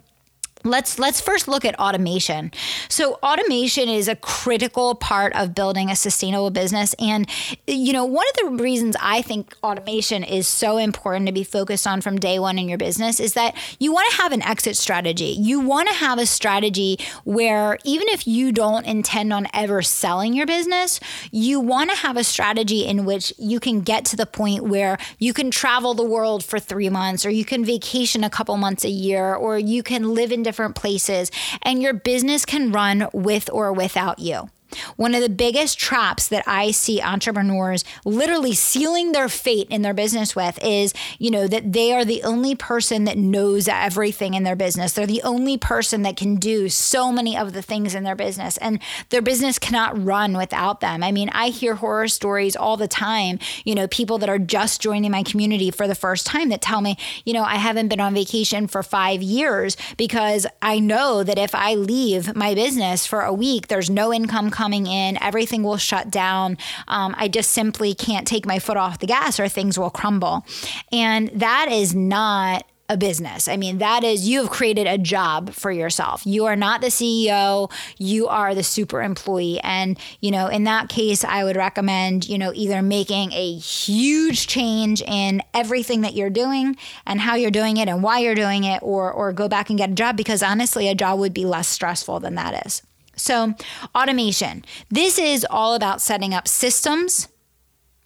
Let's 0.65 0.98
let's 0.98 1.22
first 1.22 1.48
look 1.48 1.63
at 1.63 1.79
automation. 1.79 2.51
So 2.89 3.19
automation 3.22 3.88
is 3.88 4.07
a 4.07 4.15
critical 4.15 4.95
part 4.95 5.36
of 5.36 5.53
building 5.53 5.91
a 5.91 5.95
sustainable 5.95 6.50
business 6.50 6.95
and 6.98 7.29
you 7.67 7.93
know 7.93 8.03
one 8.03 8.25
of 8.27 8.57
the 8.57 8.63
reasons 8.63 8.95
I 9.00 9.22
think 9.22 9.55
automation 9.63 10.24
is 10.24 10.48
so 10.48 10.77
important 10.77 11.27
to 11.27 11.31
be 11.31 11.43
focused 11.43 11.86
on 11.86 12.01
from 12.01 12.17
day 12.17 12.39
1 12.39 12.57
in 12.57 12.67
your 12.67 12.79
business 12.79 13.19
is 13.19 13.34
that 13.34 13.55
you 13.77 13.93
want 13.93 14.10
to 14.10 14.17
have 14.17 14.31
an 14.31 14.41
exit 14.41 14.75
strategy. 14.75 15.36
You 15.38 15.60
want 15.60 15.88
to 15.89 15.93
have 15.93 16.17
a 16.17 16.25
strategy 16.25 16.98
where 17.25 17.77
even 17.84 18.07
if 18.07 18.25
you 18.25 18.51
don't 18.51 18.88
intend 18.88 19.34
on 19.34 19.48
ever 19.53 19.84
selling 19.84 20.34
your 20.34 20.48
business, 20.48 21.00
you 21.31 21.60
want 21.60 21.91
to 21.91 21.95
have 21.98 22.17
a 22.17 22.24
strategy 22.24 22.86
in 22.86 23.05
which 23.05 23.31
you 23.38 23.60
can 23.60 23.81
get 23.81 24.03
to 24.05 24.15
the 24.15 24.25
point 24.25 24.63
where 24.63 24.98
you 25.19 25.31
can 25.31 25.51
travel 25.51 25.93
the 25.93 26.03
world 26.03 26.43
for 26.43 26.60
3 26.60 26.89
months 26.89 27.24
or 27.24 27.29
you 27.29 27.45
can 27.45 27.63
vacation 27.63 28.24
a 28.24 28.31
couple 28.31 28.57
months 28.57 28.84
a 28.84 28.89
year 28.89 29.36
or 29.36 29.60
you 29.60 29.84
can 29.84 30.15
live 30.15 30.31
in 30.31 30.41
different 30.41 30.54
different 30.55 30.75
places, 30.75 31.31
and 31.63 31.81
your 31.81 31.93
business 31.93 32.45
can 32.45 32.71
run 32.71 33.09
with 33.12 33.50
or 33.51 33.74
without 33.74 34.19
you. 34.19 34.50
One 34.96 35.15
of 35.15 35.22
the 35.22 35.29
biggest 35.29 35.79
traps 35.79 36.27
that 36.27 36.44
I 36.48 36.72
see 36.72 37.01
entrepreneurs 37.01 37.84
literally 38.03 38.53
sealing 38.53 39.12
their 39.12 39.29
fate 39.29 39.67
in 39.70 39.82
their 39.82 39.94
business 39.94 40.36
with 40.36 40.60
is, 40.62 40.94
you 41.20 41.32
know, 41.32 41.48
that 41.48 41.74
they 41.74 41.94
are 41.94 42.05
the 42.05 42.24
only 42.24 42.55
person 42.55 43.03
that 43.05 43.17
knows 43.17 43.67
everything 43.67 44.34
in 44.34 44.44
their 44.44 44.55
business. 44.55 44.94
They're 44.94 45.05
the 45.05 45.24
only 45.24 45.58
person 45.58 46.01
that 46.03 46.17
can 46.17 46.36
do 46.36 46.70
so 46.70 47.12
many 47.12 47.38
of 47.38 47.53
the 47.53 47.62
things 47.62 47.96
in 47.96 48.03
their 48.03 48.15
business, 48.15 48.58
and 48.58 48.79
their 49.10 49.22
business 49.22 49.60
cannot 49.60 50.01
run 50.03 50.38
without 50.38 50.79
them. 50.79 51.03
I 51.03 51.12
mean, 51.12 51.29
I 51.29 51.50
hear 51.50 51.75
horror 51.75 52.08
stories 52.08 52.55
all 52.55 52.77
the 52.77 52.88
time, 52.88 53.39
you 53.63 53.75
know, 53.75 53.88
people 53.88 54.17
that 54.20 54.29
are 54.29 54.39
just 54.39 54.82
joining 54.82 55.12
my 55.12 55.24
community 55.24 55.72
for 55.72 55.88
the 55.88 55.96
first 55.96 56.25
time 56.25 56.50
that 56.50 56.62
tell 56.62 56.82
me, 56.82 56.98
you 57.24 57.34
know, 57.34 57.44
I 57.44 57.55
haven't 57.55 57.88
been 57.88 58.00
on 58.00 58.13
vacation 58.13 58.67
for 58.67 58.84
five 58.84 59.22
years 59.22 59.77
because 59.98 60.46
I 60.62 60.79
know 60.79 61.24
that 61.24 61.38
if 61.38 61.53
I 61.53 61.75
leave 61.75 62.36
my 62.36 62.53
business 62.53 63.05
for 63.05 63.22
a 63.22 63.34
week, 63.34 63.67
there's 63.67 63.89
no 63.89 64.13
income 64.13 64.51
coming 64.65 64.88
in, 64.88 65.22
everything 65.22 65.62
will 65.62 65.77
shut 65.77 66.10
down. 66.10 66.57
Um, 66.88 67.13
I 67.19 67.27
just 67.27 67.51
simply 67.51 67.93
can't 67.93 68.25
take 68.25 68.48
my 68.48 68.57
foot 68.57 68.77
off 68.77 68.98
the 68.98 69.05
gas 69.05 69.39
or 69.39 69.48
things 69.48 69.77
will 69.77 69.91
crumble. 69.91 70.43
And 70.91 71.29
that 71.36 71.67
is 71.72 71.93
not 71.93 72.65
a 72.89 72.98
business. 72.98 73.48
I 73.48 73.57
mean, 73.57 73.77
that 73.77 74.03
is, 74.03 74.27
you 74.27 74.41
have 74.41 74.50
created 74.50 74.88
a 74.88 74.98
job 74.98 75.51
for 75.51 75.72
yourself. 75.72 76.25
You 76.25 76.45
are 76.45 76.55
not 76.55 76.81
the 76.81 76.88
CEO, 76.88 77.72
you 78.00 78.27
are 78.27 78.55
the 78.55 78.63
super 78.63 79.03
employee. 79.03 79.60
And, 79.62 80.00
you 80.19 80.31
know, 80.31 80.48
in 80.48 80.63
that 80.63 80.89
case, 80.89 81.24
I 81.24 81.43
would 81.43 81.55
recommend, 81.55 82.27
you 82.27 82.39
know, 82.39 82.51
either 82.55 82.81
making 82.81 83.34
a 83.34 83.55
huge 83.57 84.48
change 84.48 85.03
in 85.03 85.43
everything 85.53 86.01
that 86.01 86.15
you're 86.15 86.31
doing 86.31 86.75
and 87.05 87.19
how 87.19 87.36
you're 87.36 87.51
doing 87.51 87.77
it 87.77 87.88
and 87.88 88.01
why 88.01 88.19
you're 88.19 88.34
doing 88.34 88.63
it, 88.63 88.81
or, 88.81 89.12
or 89.12 89.31
go 89.31 89.48
back 89.48 89.69
and 89.69 89.77
get 89.77 89.91
a 89.91 89.93
job 89.93 90.17
because 90.17 90.41
honestly, 90.41 90.88
a 90.88 90.95
job 90.95 91.19
would 91.19 91.36
be 91.36 91.45
less 91.45 91.67
stressful 91.67 92.19
than 92.19 92.34
that 92.34 92.65
is. 92.65 92.81
So, 93.15 93.53
automation. 93.95 94.65
This 94.89 95.17
is 95.17 95.45
all 95.50 95.74
about 95.74 96.01
setting 96.01 96.34
up 96.34 96.48
systems, 96.48 97.27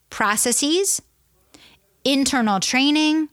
processes, 0.09 1.01
internal 2.03 2.59
training. 2.59 3.29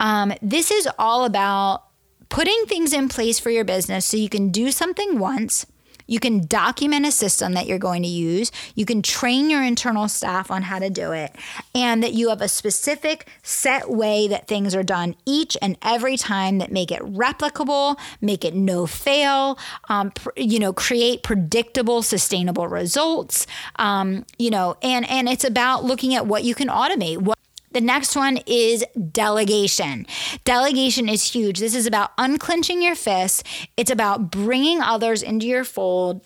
Um, 0.00 0.32
this 0.42 0.70
is 0.70 0.88
all 0.98 1.24
about 1.24 1.84
putting 2.28 2.64
things 2.66 2.92
in 2.92 3.08
place 3.08 3.38
for 3.38 3.50
your 3.50 3.64
business 3.64 4.04
so 4.06 4.16
you 4.16 4.28
can 4.28 4.50
do 4.50 4.70
something 4.70 5.18
once 5.18 5.66
you 6.08 6.18
can 6.18 6.46
document 6.46 7.06
a 7.06 7.12
system 7.12 7.52
that 7.52 7.66
you're 7.68 7.78
going 7.78 8.02
to 8.02 8.08
use. 8.08 8.50
You 8.74 8.84
can 8.84 9.02
train 9.02 9.50
your 9.50 9.62
internal 9.62 10.08
staff 10.08 10.50
on 10.50 10.62
how 10.62 10.80
to 10.80 10.90
do 10.90 11.12
it, 11.12 11.36
and 11.74 12.02
that 12.02 12.14
you 12.14 12.30
have 12.30 12.40
a 12.40 12.48
specific 12.48 13.28
set 13.44 13.88
way 13.88 14.26
that 14.26 14.48
things 14.48 14.74
are 14.74 14.82
done 14.82 15.14
each 15.24 15.56
and 15.62 15.78
every 15.82 16.16
time 16.16 16.58
that 16.58 16.72
make 16.72 16.90
it 16.90 17.02
replicable, 17.02 17.96
make 18.20 18.44
it 18.44 18.54
no 18.54 18.86
fail, 18.86 19.58
um, 19.88 20.10
pr- 20.10 20.30
you 20.36 20.58
know, 20.58 20.72
create 20.72 21.22
predictable, 21.22 22.02
sustainable 22.02 22.66
results. 22.66 23.46
Um, 23.76 24.24
you 24.38 24.50
know, 24.50 24.76
and 24.82 25.08
and 25.08 25.28
it's 25.28 25.44
about 25.44 25.84
looking 25.84 26.14
at 26.14 26.26
what 26.26 26.42
you 26.42 26.54
can 26.54 26.68
automate. 26.68 27.18
What 27.18 27.37
the 27.72 27.80
next 27.80 28.16
one 28.16 28.38
is 28.46 28.84
delegation. 29.12 30.06
Delegation 30.44 31.08
is 31.08 31.30
huge. 31.30 31.58
This 31.58 31.74
is 31.74 31.86
about 31.86 32.10
unclenching 32.18 32.82
your 32.82 32.94
fists, 32.94 33.42
it's 33.76 33.90
about 33.90 34.30
bringing 34.30 34.80
others 34.80 35.22
into 35.22 35.46
your 35.46 35.64
fold 35.64 36.22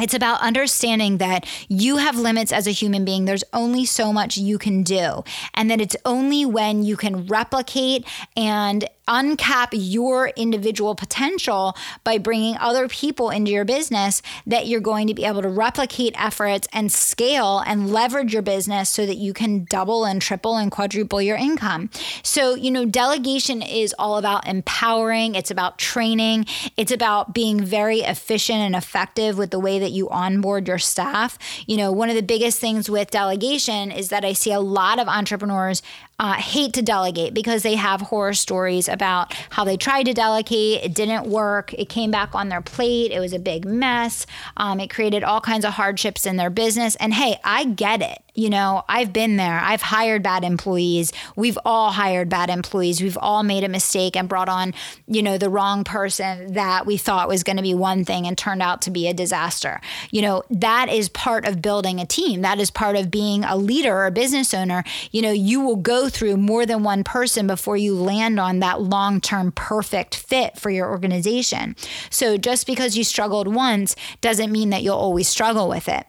it's 0.00 0.14
about 0.14 0.40
understanding 0.40 1.18
that 1.18 1.46
you 1.68 1.96
have 1.96 2.16
limits 2.16 2.52
as 2.52 2.66
a 2.66 2.70
human 2.70 3.04
being. 3.04 3.24
There's 3.24 3.44
only 3.52 3.84
so 3.84 4.12
much 4.12 4.36
you 4.36 4.58
can 4.58 4.82
do. 4.82 5.24
And 5.54 5.70
that 5.70 5.80
it's 5.80 5.96
only 6.04 6.46
when 6.46 6.82
you 6.82 6.96
can 6.96 7.26
replicate 7.26 8.06
and 8.36 8.88
uncap 9.08 9.68
your 9.72 10.28
individual 10.36 10.94
potential 10.94 11.76
by 12.04 12.18
bringing 12.18 12.56
other 12.58 12.86
people 12.88 13.30
into 13.30 13.50
your 13.50 13.64
business 13.64 14.22
that 14.46 14.66
you're 14.66 14.80
going 14.80 15.06
to 15.06 15.14
be 15.14 15.24
able 15.24 15.42
to 15.42 15.48
replicate 15.48 16.14
efforts 16.16 16.68
and 16.72 16.92
scale 16.92 17.60
and 17.66 17.90
leverage 17.90 18.32
your 18.32 18.42
business 18.42 18.90
so 18.90 19.06
that 19.06 19.16
you 19.16 19.32
can 19.32 19.64
double 19.64 20.04
and 20.04 20.20
triple 20.20 20.56
and 20.56 20.70
quadruple 20.70 21.22
your 21.22 21.36
income. 21.36 21.90
So, 22.22 22.54
you 22.54 22.70
know, 22.70 22.84
delegation 22.84 23.62
is 23.62 23.94
all 23.98 24.18
about 24.18 24.46
empowering, 24.46 25.34
it's 25.34 25.50
about 25.50 25.78
training, 25.78 26.46
it's 26.76 26.92
about 26.92 27.34
being 27.34 27.60
very 27.60 28.00
efficient 28.00 28.58
and 28.58 28.76
effective 28.76 29.38
with 29.38 29.50
the 29.50 29.58
way 29.58 29.78
that 29.78 29.90
you 29.90 30.08
onboard 30.10 30.68
your 30.68 30.78
staff. 30.78 31.38
You 31.66 31.78
know, 31.78 31.92
one 31.92 32.10
of 32.10 32.14
the 32.14 32.22
biggest 32.22 32.58
things 32.60 32.90
with 32.90 33.10
delegation 33.10 33.90
is 33.90 34.10
that 34.10 34.24
I 34.24 34.32
see 34.32 34.52
a 34.52 34.60
lot 34.60 34.98
of 34.98 35.08
entrepreneurs 35.08 35.82
uh, 36.18 36.34
hate 36.34 36.72
to 36.74 36.82
delegate 36.82 37.32
because 37.32 37.62
they 37.62 37.76
have 37.76 38.00
horror 38.00 38.34
stories 38.34 38.88
about 38.88 39.32
how 39.50 39.64
they 39.64 39.76
tried 39.76 40.04
to 40.04 40.14
delegate, 40.14 40.82
it 40.82 40.94
didn't 40.94 41.26
work, 41.26 41.72
it 41.74 41.88
came 41.88 42.10
back 42.10 42.34
on 42.34 42.48
their 42.48 42.60
plate, 42.60 43.12
it 43.12 43.20
was 43.20 43.32
a 43.32 43.38
big 43.38 43.64
mess, 43.64 44.26
um, 44.56 44.80
it 44.80 44.90
created 44.90 45.22
all 45.22 45.40
kinds 45.40 45.64
of 45.64 45.74
hardships 45.74 46.26
in 46.26 46.36
their 46.36 46.50
business. 46.50 46.96
And 46.96 47.14
hey, 47.14 47.38
I 47.44 47.64
get 47.64 48.02
it. 48.02 48.22
You 48.38 48.50
know, 48.50 48.84
I've 48.88 49.12
been 49.12 49.34
there. 49.34 49.58
I've 49.58 49.82
hired 49.82 50.22
bad 50.22 50.44
employees. 50.44 51.12
We've 51.34 51.58
all 51.64 51.90
hired 51.90 52.28
bad 52.28 52.50
employees. 52.50 53.02
We've 53.02 53.18
all 53.20 53.42
made 53.42 53.64
a 53.64 53.68
mistake 53.68 54.14
and 54.14 54.28
brought 54.28 54.48
on, 54.48 54.74
you 55.08 55.24
know, 55.24 55.38
the 55.38 55.50
wrong 55.50 55.82
person 55.82 56.52
that 56.52 56.86
we 56.86 56.96
thought 56.98 57.26
was 57.26 57.42
going 57.42 57.56
to 57.56 57.64
be 57.64 57.74
one 57.74 58.04
thing 58.04 58.28
and 58.28 58.38
turned 58.38 58.62
out 58.62 58.80
to 58.82 58.92
be 58.92 59.08
a 59.08 59.12
disaster. 59.12 59.80
You 60.12 60.22
know, 60.22 60.44
that 60.50 60.88
is 60.88 61.08
part 61.08 61.48
of 61.48 61.60
building 61.60 61.98
a 61.98 62.06
team. 62.06 62.42
That 62.42 62.60
is 62.60 62.70
part 62.70 62.94
of 62.94 63.10
being 63.10 63.42
a 63.42 63.56
leader 63.56 63.92
or 63.92 64.06
a 64.06 64.12
business 64.12 64.54
owner. 64.54 64.84
You 65.10 65.20
know, 65.22 65.32
you 65.32 65.60
will 65.60 65.74
go 65.74 66.08
through 66.08 66.36
more 66.36 66.64
than 66.64 66.84
one 66.84 67.02
person 67.02 67.48
before 67.48 67.76
you 67.76 67.96
land 67.96 68.38
on 68.38 68.60
that 68.60 68.80
long 68.80 69.20
term 69.20 69.50
perfect 69.50 70.14
fit 70.14 70.56
for 70.56 70.70
your 70.70 70.88
organization. 70.88 71.74
So 72.08 72.36
just 72.36 72.68
because 72.68 72.96
you 72.96 73.02
struggled 73.02 73.52
once 73.52 73.96
doesn't 74.20 74.52
mean 74.52 74.70
that 74.70 74.84
you'll 74.84 74.94
always 74.94 75.26
struggle 75.26 75.68
with 75.68 75.88
it. 75.88 76.06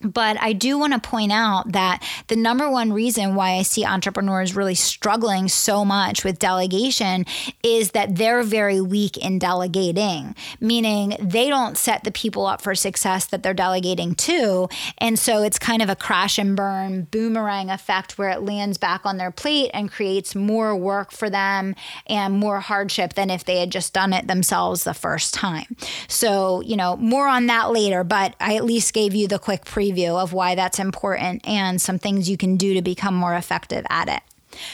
But 0.00 0.40
I 0.40 0.52
do 0.52 0.78
want 0.78 0.92
to 0.92 1.00
point 1.00 1.32
out 1.32 1.72
that 1.72 2.04
the 2.28 2.36
number 2.36 2.70
one 2.70 2.92
reason 2.92 3.34
why 3.34 3.54
I 3.54 3.62
see 3.62 3.84
entrepreneurs 3.84 4.54
really 4.54 4.76
struggling 4.76 5.48
so 5.48 5.84
much 5.84 6.24
with 6.24 6.38
delegation 6.38 7.26
is 7.64 7.90
that 7.92 8.14
they're 8.14 8.44
very 8.44 8.80
weak 8.80 9.16
in 9.16 9.40
delegating, 9.40 10.36
meaning 10.60 11.16
they 11.20 11.48
don't 11.48 11.76
set 11.76 12.04
the 12.04 12.12
people 12.12 12.46
up 12.46 12.60
for 12.60 12.76
success 12.76 13.26
that 13.26 13.42
they're 13.42 13.54
delegating 13.54 14.14
to. 14.14 14.68
And 14.98 15.18
so 15.18 15.42
it's 15.42 15.58
kind 15.58 15.82
of 15.82 15.90
a 15.90 15.96
crash 15.96 16.38
and 16.38 16.54
burn 16.54 17.08
boomerang 17.10 17.68
effect 17.68 18.18
where 18.18 18.30
it 18.30 18.42
lands 18.42 18.78
back 18.78 19.04
on 19.04 19.16
their 19.16 19.32
plate 19.32 19.72
and 19.74 19.90
creates 19.90 20.36
more 20.36 20.76
work 20.76 21.10
for 21.10 21.28
them 21.28 21.74
and 22.06 22.34
more 22.34 22.60
hardship 22.60 23.14
than 23.14 23.30
if 23.30 23.44
they 23.44 23.58
had 23.58 23.70
just 23.70 23.92
done 23.94 24.12
it 24.12 24.28
themselves 24.28 24.84
the 24.84 24.94
first 24.94 25.34
time. 25.34 25.76
So, 26.06 26.60
you 26.60 26.76
know, 26.76 26.96
more 26.96 27.26
on 27.26 27.46
that 27.46 27.72
later, 27.72 28.04
but 28.04 28.36
I 28.38 28.54
at 28.54 28.64
least 28.64 28.94
gave 28.94 29.12
you 29.12 29.26
the 29.26 29.40
quick 29.40 29.64
pre 29.64 29.87
preview 29.88 30.20
of 30.20 30.32
why 30.32 30.54
that's 30.54 30.78
important 30.78 31.46
and 31.46 31.80
some 31.80 31.98
things 31.98 32.28
you 32.28 32.36
can 32.36 32.56
do 32.56 32.74
to 32.74 32.82
become 32.82 33.14
more 33.14 33.34
effective 33.34 33.84
at 33.90 34.08
it. 34.08 34.22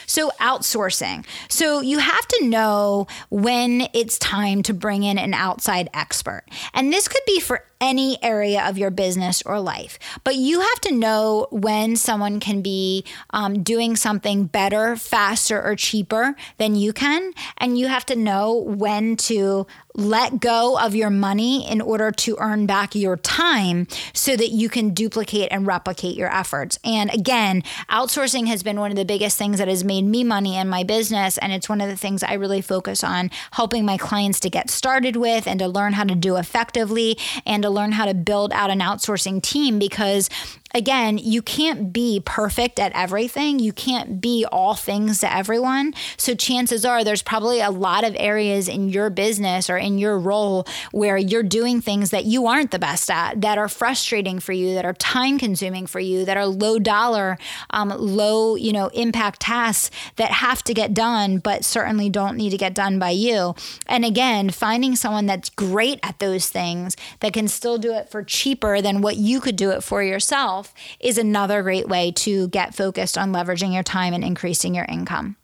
So, 0.07 0.31
outsourcing. 0.41 1.27
So, 1.49 1.81
you 1.81 1.99
have 1.99 2.29
to 2.29 2.47
know 2.47 3.07
when 3.29 3.89
it's 3.93 4.19
time 4.19 4.63
to 4.65 4.73
bring 4.73 5.03
in 5.03 5.19
an 5.19 5.35
outside 5.35 5.91
expert. 5.93 6.45
And 6.73 6.93
this 6.93 7.09
could 7.09 7.23
be 7.27 7.41
for 7.41 7.65
any 7.85 8.17
area 8.23 8.67
of 8.67 8.79
your 8.79 8.91
business 8.91 9.43
or 9.43 9.61
life. 9.61 9.99
But 10.25 10.37
you 10.37 10.61
have 10.61 10.81
to 10.81 10.95
know 10.95 11.47
when 11.51 11.97
someone 11.97 12.41
can 12.41 12.63
be 12.63 13.05
um, 13.31 13.63
doing 13.63 13.95
something 13.95 14.47
better, 14.47 14.97
faster, 14.97 15.63
or 15.63 15.77
cheaper 15.77 16.35
than 16.57 16.77
you 16.77 16.95
can. 16.95 17.33
And 17.59 17.79
you 17.79 17.89
have 17.89 18.07
to 18.07 18.17
know 18.17 18.55
when 18.55 19.17
to 19.29 19.67
let 19.95 20.41
go 20.41 20.77
of 20.79 20.95
your 20.95 21.11
money 21.11 21.69
in 21.71 21.81
order 21.81 22.11
to 22.11 22.37
earn 22.41 22.67
back 22.67 22.95
your 22.97 23.17
time 23.17 23.87
so 24.13 24.35
that 24.37 24.49
you 24.49 24.69
can 24.69 24.93
duplicate 24.93 25.49
and 25.53 25.67
replicate 25.67 26.17
your 26.17 26.35
efforts. 26.35 26.79
And 26.83 27.13
again, 27.13 27.63
outsourcing 27.89 28.49
has 28.49 28.65
been 28.65 28.81
one 28.81 28.91
of 28.91 28.97
the 28.97 29.05
biggest 29.05 29.39
things 29.39 29.59
that 29.59 29.69
has 29.69 29.85
made 29.85 30.03
me 30.03 30.25
money 30.25 30.57
in 30.57 30.69
my 30.69 30.83
business. 30.83 31.39
And 31.39 31.53
it's 31.53 31.69
one 31.69 31.81
of 31.81 31.89
the 31.89 31.97
things 31.97 32.25
I 32.25 32.35
really 32.35 32.61
focus 32.61 33.05
on 33.05 33.31
helping 33.53 33.85
my 33.85 33.97
clients 33.97 34.41
to 34.41 34.51
get 34.51 34.69
started 34.69 35.15
with 35.15 35.47
and 35.47 35.61
to 35.61 35.69
learn 35.69 35.93
how 35.93 36.05
to 36.05 36.17
do 36.17 36.37
effectively 36.37 37.17
and 37.47 37.63
to 37.63 37.71
learn 37.75 37.93
how 37.93 38.07
to 38.07 38.15
build 38.15 38.53
out 38.53 38.71
an 38.71 38.81
outsourcing 38.81 39.43
team 39.43 39.79
because 39.79 40.31
again, 40.75 41.19
you 41.19 41.41
can't 41.41 41.93
be 41.93 42.21
perfect 42.25 42.81
at 42.81 42.93
everything. 42.93 43.61
You 43.61 43.73
can't 43.73 44.21
be 44.21 44.45
all 44.51 44.75
things 44.75 45.21
to 45.21 45.33
everyone. 45.33 45.95
So 46.17 46.35
chances 46.35 46.85
are 46.85 47.05
there's 47.05 47.23
probably 47.23 47.61
a 47.61 47.71
lot 47.71 48.03
of 48.03 48.17
areas 48.19 48.69
in 48.69 48.89
your 48.89 49.09
business 49.09 49.71
or 49.71 49.77
in 49.77 49.99
your 49.99 50.19
role 50.19 50.67
where 50.91 51.17
you're 51.17 51.45
doing 51.45 51.81
things 51.81 52.11
that 52.11 52.25
you 52.25 52.47
aren't 52.47 52.73
the 52.73 52.79
best 52.81 53.09
at, 53.09 53.41
that 53.41 53.57
are 53.57 53.69
frustrating 53.69 54.41
for 54.41 54.53
you, 54.53 54.75
that 54.75 54.85
are 54.85 54.95
time 54.95 55.39
consuming 55.39 55.87
for 55.87 56.01
you, 56.01 56.25
that 56.25 56.37
are 56.37 56.47
low 56.47 56.81
dollar, 56.81 57.39
um, 57.71 57.91
low, 57.91 58.57
you 58.57 58.73
know, 58.73 58.89
impact 58.89 59.41
tasks 59.41 59.91
that 60.17 60.33
have 60.33 60.65
to 60.65 60.75
get 60.75 60.93
done, 60.93 61.39
but 61.39 61.65
certainly 61.65 62.11
don't 62.11 62.37
need 62.37 62.51
to 62.51 62.59
get 62.59 62.75
done 62.75 62.99
by 62.99 63.11
you. 63.11 63.55
And 63.87 64.05
again, 64.05 64.51
finding 64.51 64.97
someone 64.97 65.27
that's 65.27 65.51
great 65.51 66.01
at 66.03 66.19
those 66.19 66.49
things 66.49 66.97
that 67.21 67.33
can 67.33 67.47
still 67.47 67.79
do 67.79 67.95
it 67.95 68.09
for 68.09 68.25
cheaper 68.25 68.81
than 68.81 69.01
what 69.01 69.17
you 69.17 69.41
could 69.41 69.57
do 69.57 69.71
it 69.71 69.85
for 69.85 70.03
yourself 70.03 70.64
yourself 70.65 70.75
is 71.01 71.19
another 71.19 71.63
great 71.63 71.89
way 71.89 72.13
to 72.13 72.49
get 72.49 72.75
focused 72.75 73.19
on 73.19 73.33
leveraging 73.33 73.73
your 73.73 73.83
time 73.83 74.15
and 74.15 74.25
increasing 74.25 74.75
your 74.75 74.87
income. 74.87 75.37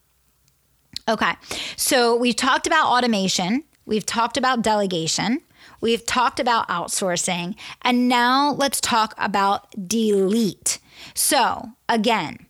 Okay, 1.08 1.32
so 1.76 2.16
we've 2.16 2.36
talked 2.36 2.66
about 2.66 2.86
automation, 2.86 3.64
we've 3.86 4.06
talked 4.06 4.36
about 4.36 4.62
delegation. 4.62 5.40
We've 5.82 6.04
talked 6.04 6.40
about 6.40 6.68
outsourcing. 6.68 7.54
And 7.80 8.06
now 8.06 8.52
let's 8.52 8.82
talk 8.82 9.14
about 9.16 9.88
delete. 9.88 10.78
So, 11.14 11.70
again, 11.88 12.46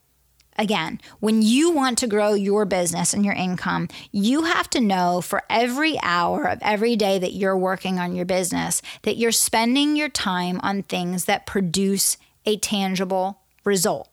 again, 0.59 1.01
when 1.21 1.41
you 1.41 1.71
want 1.71 1.99
to 1.99 2.09
grow 2.09 2.35
your 2.35 2.65
business 2.65 3.15
and 3.15 3.25
your 3.25 3.35
income, 3.35 3.87
you 4.11 4.45
have 4.45 4.69
to 4.71 4.81
know 4.81 5.21
for 5.21 5.43
every 5.49 5.97
hour 6.03 6.49
of 6.49 6.59
every 6.61 6.97
day 6.97 7.21
that 7.21 7.33
you're 7.33 7.57
working 7.57 8.01
on 8.01 8.17
your 8.17 8.27
business 8.27 8.83
that 9.03 9.17
you're 9.17 9.33
spending 9.33 9.95
your 9.95 10.09
time 10.09 10.59
on 10.65 10.83
things 10.83 11.27
that 11.27 11.47
produce 11.47 12.17
a 12.47 12.57
tangible 12.57 13.41
result. 13.65 14.09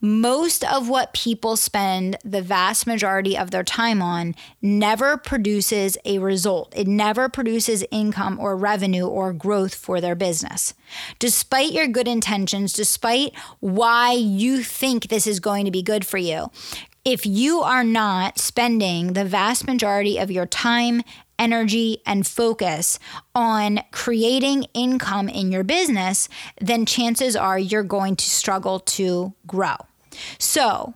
Most 0.00 0.64
of 0.64 0.88
what 0.88 1.14
people 1.14 1.56
spend 1.56 2.18
the 2.24 2.42
vast 2.42 2.86
majority 2.86 3.36
of 3.36 3.50
their 3.50 3.64
time 3.64 4.02
on 4.02 4.34
never 4.60 5.16
produces 5.16 5.96
a 6.04 6.18
result. 6.18 6.72
It 6.76 6.86
never 6.86 7.28
produces 7.28 7.84
income 7.90 8.38
or 8.38 8.56
revenue 8.56 9.06
or 9.06 9.32
growth 9.32 9.74
for 9.74 10.00
their 10.00 10.14
business. 10.14 10.74
Despite 11.18 11.72
your 11.72 11.88
good 11.88 12.08
intentions, 12.08 12.72
despite 12.72 13.34
why 13.60 14.12
you 14.12 14.62
think 14.62 15.08
this 15.08 15.26
is 15.26 15.40
going 15.40 15.64
to 15.64 15.70
be 15.70 15.82
good 15.82 16.06
for 16.06 16.18
you, 16.18 16.50
if 17.04 17.26
you 17.26 17.60
are 17.60 17.84
not 17.84 18.38
spending 18.38 19.12
the 19.12 19.26
vast 19.26 19.66
majority 19.66 20.18
of 20.18 20.30
your 20.30 20.46
time 20.46 21.02
energy, 21.38 21.98
and 22.06 22.26
focus 22.26 22.98
on 23.34 23.80
creating 23.90 24.66
income 24.74 25.28
in 25.28 25.52
your 25.52 25.64
business, 25.64 26.28
then 26.60 26.86
chances 26.86 27.36
are 27.36 27.58
you're 27.58 27.82
going 27.82 28.16
to 28.16 28.28
struggle 28.28 28.80
to 28.80 29.32
grow. 29.46 29.76
So, 30.38 30.94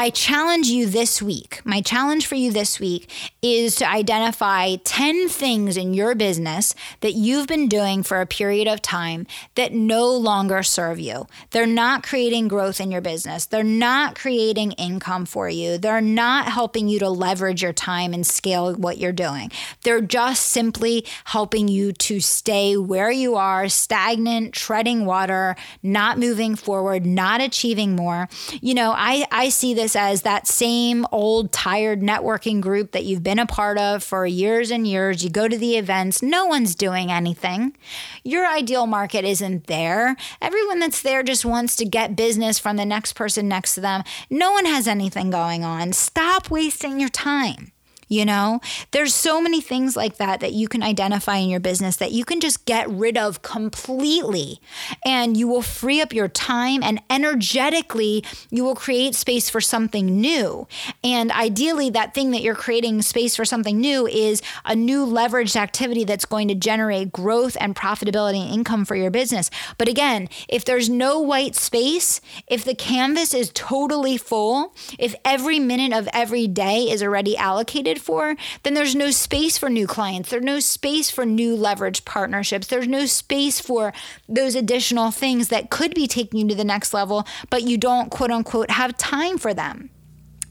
I 0.00 0.10
challenge 0.10 0.68
you 0.68 0.86
this 0.86 1.20
week. 1.20 1.60
My 1.64 1.80
challenge 1.80 2.28
for 2.28 2.36
you 2.36 2.52
this 2.52 2.78
week 2.78 3.10
is 3.42 3.74
to 3.76 3.90
identify 3.90 4.76
10 4.76 5.28
things 5.28 5.76
in 5.76 5.92
your 5.92 6.14
business 6.14 6.72
that 7.00 7.14
you've 7.14 7.48
been 7.48 7.68
doing 7.68 8.04
for 8.04 8.20
a 8.20 8.26
period 8.26 8.68
of 8.68 8.80
time 8.80 9.26
that 9.56 9.72
no 9.72 10.08
longer 10.08 10.62
serve 10.62 11.00
you. 11.00 11.26
They're 11.50 11.66
not 11.66 12.04
creating 12.04 12.46
growth 12.46 12.80
in 12.80 12.92
your 12.92 13.00
business. 13.00 13.46
They're 13.46 13.64
not 13.64 14.14
creating 14.14 14.70
income 14.72 15.26
for 15.26 15.48
you. 15.48 15.78
They're 15.78 16.00
not 16.00 16.46
helping 16.46 16.86
you 16.86 17.00
to 17.00 17.10
leverage 17.10 17.60
your 17.60 17.72
time 17.72 18.14
and 18.14 18.24
scale 18.24 18.76
what 18.76 18.98
you're 18.98 19.10
doing. 19.10 19.50
They're 19.82 20.00
just 20.00 20.44
simply 20.44 21.06
helping 21.24 21.66
you 21.66 21.92
to 21.94 22.20
stay 22.20 22.76
where 22.76 23.10
you 23.10 23.34
are, 23.34 23.68
stagnant, 23.68 24.54
treading 24.54 25.06
water, 25.06 25.56
not 25.82 26.20
moving 26.20 26.54
forward, 26.54 27.04
not 27.04 27.40
achieving 27.40 27.96
more. 27.96 28.28
You 28.60 28.74
know, 28.74 28.94
I, 28.96 29.26
I 29.32 29.48
see 29.48 29.74
this 29.74 29.87
this 29.88 29.96
as 29.96 30.20
that 30.20 30.46
same 30.46 31.06
old 31.10 31.50
tired 31.50 32.02
networking 32.02 32.60
group 32.60 32.92
that 32.92 33.06
you've 33.06 33.22
been 33.22 33.38
a 33.38 33.46
part 33.46 33.78
of 33.78 34.02
for 34.02 34.26
years 34.26 34.70
and 34.70 34.86
years. 34.86 35.24
You 35.24 35.30
go 35.30 35.48
to 35.48 35.56
the 35.56 35.76
events, 35.76 36.20
no 36.22 36.44
one's 36.44 36.74
doing 36.74 37.10
anything. 37.10 37.74
Your 38.22 38.46
ideal 38.46 38.86
market 38.86 39.24
isn't 39.24 39.66
there. 39.66 40.14
Everyone 40.42 40.78
that's 40.78 41.00
there 41.00 41.22
just 41.22 41.46
wants 41.46 41.74
to 41.76 41.86
get 41.86 42.16
business 42.16 42.58
from 42.58 42.76
the 42.76 42.84
next 42.84 43.14
person 43.14 43.48
next 43.48 43.76
to 43.76 43.80
them. 43.80 44.02
No 44.28 44.52
one 44.52 44.66
has 44.66 44.86
anything 44.86 45.30
going 45.30 45.64
on. 45.64 45.94
Stop 45.94 46.50
wasting 46.50 47.00
your 47.00 47.08
time. 47.08 47.72
You 48.08 48.24
know, 48.24 48.60
there's 48.90 49.14
so 49.14 49.40
many 49.40 49.60
things 49.60 49.96
like 49.96 50.16
that 50.16 50.40
that 50.40 50.52
you 50.52 50.66
can 50.66 50.82
identify 50.82 51.36
in 51.36 51.50
your 51.50 51.60
business 51.60 51.96
that 51.96 52.12
you 52.12 52.24
can 52.24 52.40
just 52.40 52.64
get 52.64 52.88
rid 52.88 53.18
of 53.18 53.42
completely. 53.42 54.60
And 55.04 55.36
you 55.36 55.46
will 55.46 55.62
free 55.62 56.00
up 56.00 56.12
your 56.12 56.28
time 56.28 56.82
and 56.82 57.00
energetically, 57.10 58.24
you 58.50 58.64
will 58.64 58.74
create 58.74 59.14
space 59.14 59.50
for 59.50 59.60
something 59.60 60.20
new. 60.20 60.66
And 61.04 61.30
ideally, 61.30 61.90
that 61.90 62.14
thing 62.14 62.30
that 62.30 62.42
you're 62.42 62.54
creating 62.54 63.02
space 63.02 63.36
for 63.36 63.44
something 63.44 63.78
new 63.78 64.06
is 64.06 64.42
a 64.64 64.74
new 64.74 65.06
leveraged 65.06 65.56
activity 65.56 66.04
that's 66.04 66.24
going 66.24 66.48
to 66.48 66.54
generate 66.54 67.12
growth 67.12 67.56
and 67.60 67.76
profitability 67.76 68.42
and 68.42 68.52
income 68.54 68.84
for 68.84 68.96
your 68.96 69.10
business. 69.10 69.50
But 69.76 69.88
again, 69.88 70.28
if 70.48 70.64
there's 70.64 70.88
no 70.88 71.20
white 71.20 71.56
space, 71.56 72.20
if 72.46 72.64
the 72.64 72.74
canvas 72.74 73.34
is 73.34 73.50
totally 73.54 74.16
full, 74.16 74.74
if 74.98 75.14
every 75.24 75.58
minute 75.58 75.92
of 75.96 76.08
every 76.12 76.46
day 76.46 76.84
is 76.90 77.02
already 77.02 77.36
allocated 77.36 77.97
for, 77.98 78.36
then 78.62 78.74
there's 78.74 78.94
no 78.94 79.10
space 79.10 79.58
for 79.58 79.68
new 79.68 79.86
clients. 79.86 80.30
There's 80.30 80.42
no 80.42 80.60
space 80.60 81.10
for 81.10 81.26
new 81.26 81.56
leverage 81.56 82.04
partnerships. 82.04 82.66
There's 82.66 82.88
no 82.88 83.06
space 83.06 83.60
for 83.60 83.92
those 84.28 84.54
additional 84.54 85.10
things 85.10 85.48
that 85.48 85.70
could 85.70 85.94
be 85.94 86.06
taking 86.06 86.40
you 86.40 86.48
to 86.48 86.54
the 86.54 86.64
next 86.64 86.94
level, 86.94 87.26
but 87.50 87.62
you 87.62 87.76
don't 87.76 88.10
quote 88.10 88.30
unquote 88.30 88.70
have 88.70 88.96
time 88.96 89.38
for 89.38 89.52
them. 89.52 89.90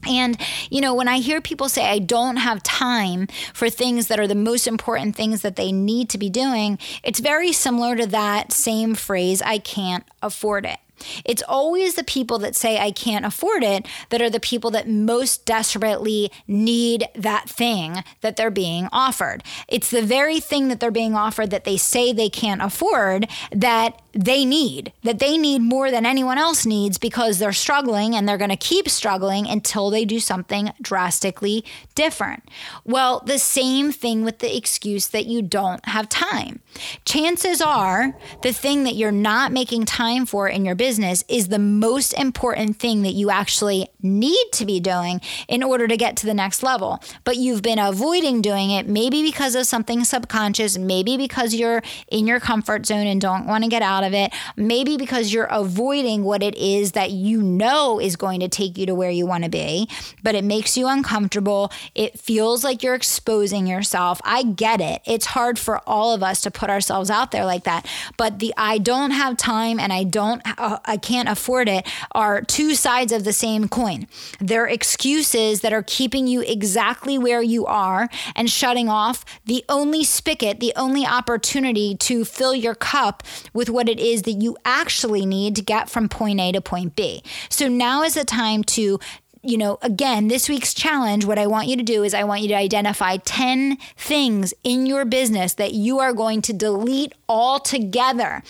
And, 0.06 0.40
you 0.70 0.80
know, 0.80 0.94
when 0.94 1.08
I 1.08 1.18
hear 1.18 1.40
people 1.40 1.68
say, 1.68 1.84
I 1.84 1.98
don't 1.98 2.36
have 2.36 2.62
time 2.62 3.26
for 3.52 3.68
things 3.68 4.06
that 4.06 4.20
are 4.20 4.28
the 4.28 4.34
most 4.34 4.66
important 4.66 5.16
things 5.16 5.42
that 5.42 5.56
they 5.56 5.72
need 5.72 6.08
to 6.10 6.18
be 6.18 6.30
doing, 6.30 6.78
it's 7.02 7.18
very 7.18 7.52
similar 7.52 7.96
to 7.96 8.06
that 8.06 8.52
same 8.52 8.94
phrase, 8.94 9.42
I 9.42 9.58
can't 9.58 10.04
afford 10.22 10.66
it. 10.66 10.78
It's 11.24 11.42
always 11.42 11.94
the 11.94 12.04
people 12.04 12.38
that 12.40 12.56
say, 12.56 12.78
I 12.78 12.90
can't 12.90 13.24
afford 13.24 13.62
it, 13.62 13.86
that 14.10 14.20
are 14.20 14.30
the 14.30 14.40
people 14.40 14.70
that 14.72 14.88
most 14.88 15.44
desperately 15.44 16.30
need 16.46 17.06
that 17.14 17.48
thing 17.48 18.02
that 18.20 18.36
they're 18.36 18.50
being 18.50 18.88
offered. 18.92 19.42
It's 19.68 19.90
the 19.90 20.02
very 20.02 20.40
thing 20.40 20.68
that 20.68 20.80
they're 20.80 20.90
being 20.90 21.14
offered 21.14 21.50
that 21.50 21.64
they 21.64 21.76
say 21.76 22.12
they 22.12 22.28
can't 22.28 22.62
afford 22.62 23.28
that 23.52 24.00
they 24.12 24.44
need, 24.44 24.92
that 25.04 25.20
they 25.20 25.38
need 25.38 25.62
more 25.62 25.90
than 25.90 26.04
anyone 26.04 26.38
else 26.38 26.66
needs 26.66 26.98
because 26.98 27.38
they're 27.38 27.52
struggling 27.52 28.16
and 28.16 28.28
they're 28.28 28.36
going 28.36 28.50
to 28.50 28.56
keep 28.56 28.88
struggling 28.88 29.46
until 29.46 29.90
they 29.90 30.04
do 30.04 30.18
something 30.18 30.72
drastically 30.82 31.64
different. 31.94 32.42
Well, 32.84 33.22
the 33.24 33.38
same 33.38 33.92
thing 33.92 34.24
with 34.24 34.40
the 34.40 34.56
excuse 34.56 35.08
that 35.08 35.26
you 35.26 35.42
don't 35.42 35.84
have 35.86 36.08
time. 36.08 36.60
Chances 37.04 37.60
are 37.60 38.16
the 38.42 38.52
thing 38.52 38.84
that 38.84 38.94
you're 38.94 39.12
not 39.12 39.52
making 39.52 39.84
time 39.84 40.26
for 40.26 40.48
in 40.48 40.64
your 40.64 40.74
business 40.74 40.87
is 40.96 41.48
the 41.48 41.58
most 41.58 42.12
important 42.14 42.78
thing 42.78 43.02
that 43.02 43.12
you 43.12 43.30
actually 43.30 43.88
need 44.00 44.46
to 44.52 44.64
be 44.64 44.80
doing 44.80 45.20
in 45.48 45.62
order 45.62 45.86
to 45.88 45.96
get 45.96 46.16
to 46.16 46.26
the 46.26 46.34
next 46.34 46.62
level. 46.62 47.02
But 47.24 47.36
you've 47.36 47.62
been 47.62 47.78
avoiding 47.78 48.40
doing 48.40 48.70
it, 48.70 48.88
maybe 48.88 49.22
because 49.22 49.54
of 49.54 49.66
something 49.66 50.04
subconscious, 50.04 50.78
maybe 50.78 51.16
because 51.16 51.54
you're 51.54 51.82
in 52.08 52.26
your 52.26 52.40
comfort 52.40 52.86
zone 52.86 53.06
and 53.06 53.20
don't 53.20 53.46
want 53.46 53.64
to 53.64 53.70
get 53.70 53.82
out 53.82 54.04
of 54.04 54.14
it, 54.14 54.32
maybe 54.56 54.96
because 54.96 55.32
you're 55.32 55.44
avoiding 55.46 56.24
what 56.24 56.42
it 56.42 56.56
is 56.56 56.92
that 56.92 57.10
you 57.10 57.42
know 57.42 58.00
is 58.00 58.16
going 58.16 58.40
to 58.40 58.48
take 58.48 58.78
you 58.78 58.86
to 58.86 58.94
where 58.94 59.10
you 59.10 59.26
want 59.26 59.44
to 59.44 59.50
be, 59.50 59.88
but 60.22 60.34
it 60.34 60.44
makes 60.44 60.76
you 60.76 60.86
uncomfortable. 60.86 61.72
It 61.94 62.18
feels 62.18 62.64
like 62.64 62.82
you're 62.82 62.94
exposing 62.94 63.66
yourself. 63.66 64.20
I 64.24 64.42
get 64.42 64.80
it. 64.80 65.02
It's 65.04 65.26
hard 65.26 65.58
for 65.58 65.78
all 65.86 66.14
of 66.14 66.22
us 66.22 66.40
to 66.42 66.50
put 66.50 66.70
ourselves 66.70 67.10
out 67.10 67.30
there 67.30 67.44
like 67.44 67.64
that. 67.64 67.86
But 68.16 68.38
the 68.38 68.54
I 68.56 68.78
don't 68.78 69.10
have 69.10 69.36
time 69.36 69.80
and 69.80 69.92
I 69.92 70.04
don't, 70.04 70.42
uh, 70.58 70.77
I 70.84 70.96
can't 70.96 71.28
afford 71.28 71.68
it 71.68 71.86
are 72.12 72.42
two 72.42 72.74
sides 72.74 73.12
of 73.12 73.24
the 73.24 73.32
same 73.32 73.68
coin. 73.68 74.06
They're 74.40 74.66
excuses 74.66 75.60
that 75.60 75.72
are 75.72 75.82
keeping 75.82 76.26
you 76.26 76.40
exactly 76.42 77.18
where 77.18 77.42
you 77.42 77.66
are 77.66 78.08
and 78.34 78.50
shutting 78.50 78.88
off 78.88 79.24
the 79.44 79.64
only 79.68 80.04
spigot, 80.04 80.60
the 80.60 80.72
only 80.76 81.06
opportunity 81.06 81.96
to 81.96 82.24
fill 82.24 82.54
your 82.54 82.74
cup 82.74 83.22
with 83.52 83.70
what 83.70 83.88
it 83.88 83.98
is 83.98 84.22
that 84.22 84.32
you 84.32 84.56
actually 84.64 85.26
need 85.26 85.56
to 85.56 85.62
get 85.62 85.88
from 85.88 86.08
point 86.08 86.40
A 86.40 86.52
to 86.52 86.60
point 86.60 86.96
B. 86.96 87.22
So 87.48 87.68
now 87.68 88.02
is 88.02 88.14
the 88.14 88.24
time 88.24 88.64
to 88.64 88.98
you 89.42 89.58
know, 89.58 89.78
again, 89.82 90.28
this 90.28 90.48
week's 90.48 90.74
challenge, 90.74 91.24
what 91.24 91.38
I 91.38 91.46
want 91.46 91.68
you 91.68 91.76
to 91.76 91.82
do 91.82 92.02
is 92.02 92.14
I 92.14 92.24
want 92.24 92.42
you 92.42 92.48
to 92.48 92.54
identify 92.54 93.16
10 93.18 93.76
things 93.96 94.54
in 94.64 94.86
your 94.86 95.04
business 95.04 95.54
that 95.54 95.72
you 95.72 95.98
are 95.98 96.12
going 96.12 96.42
to 96.42 96.52
delete 96.52 97.12
altogether. 97.28 98.42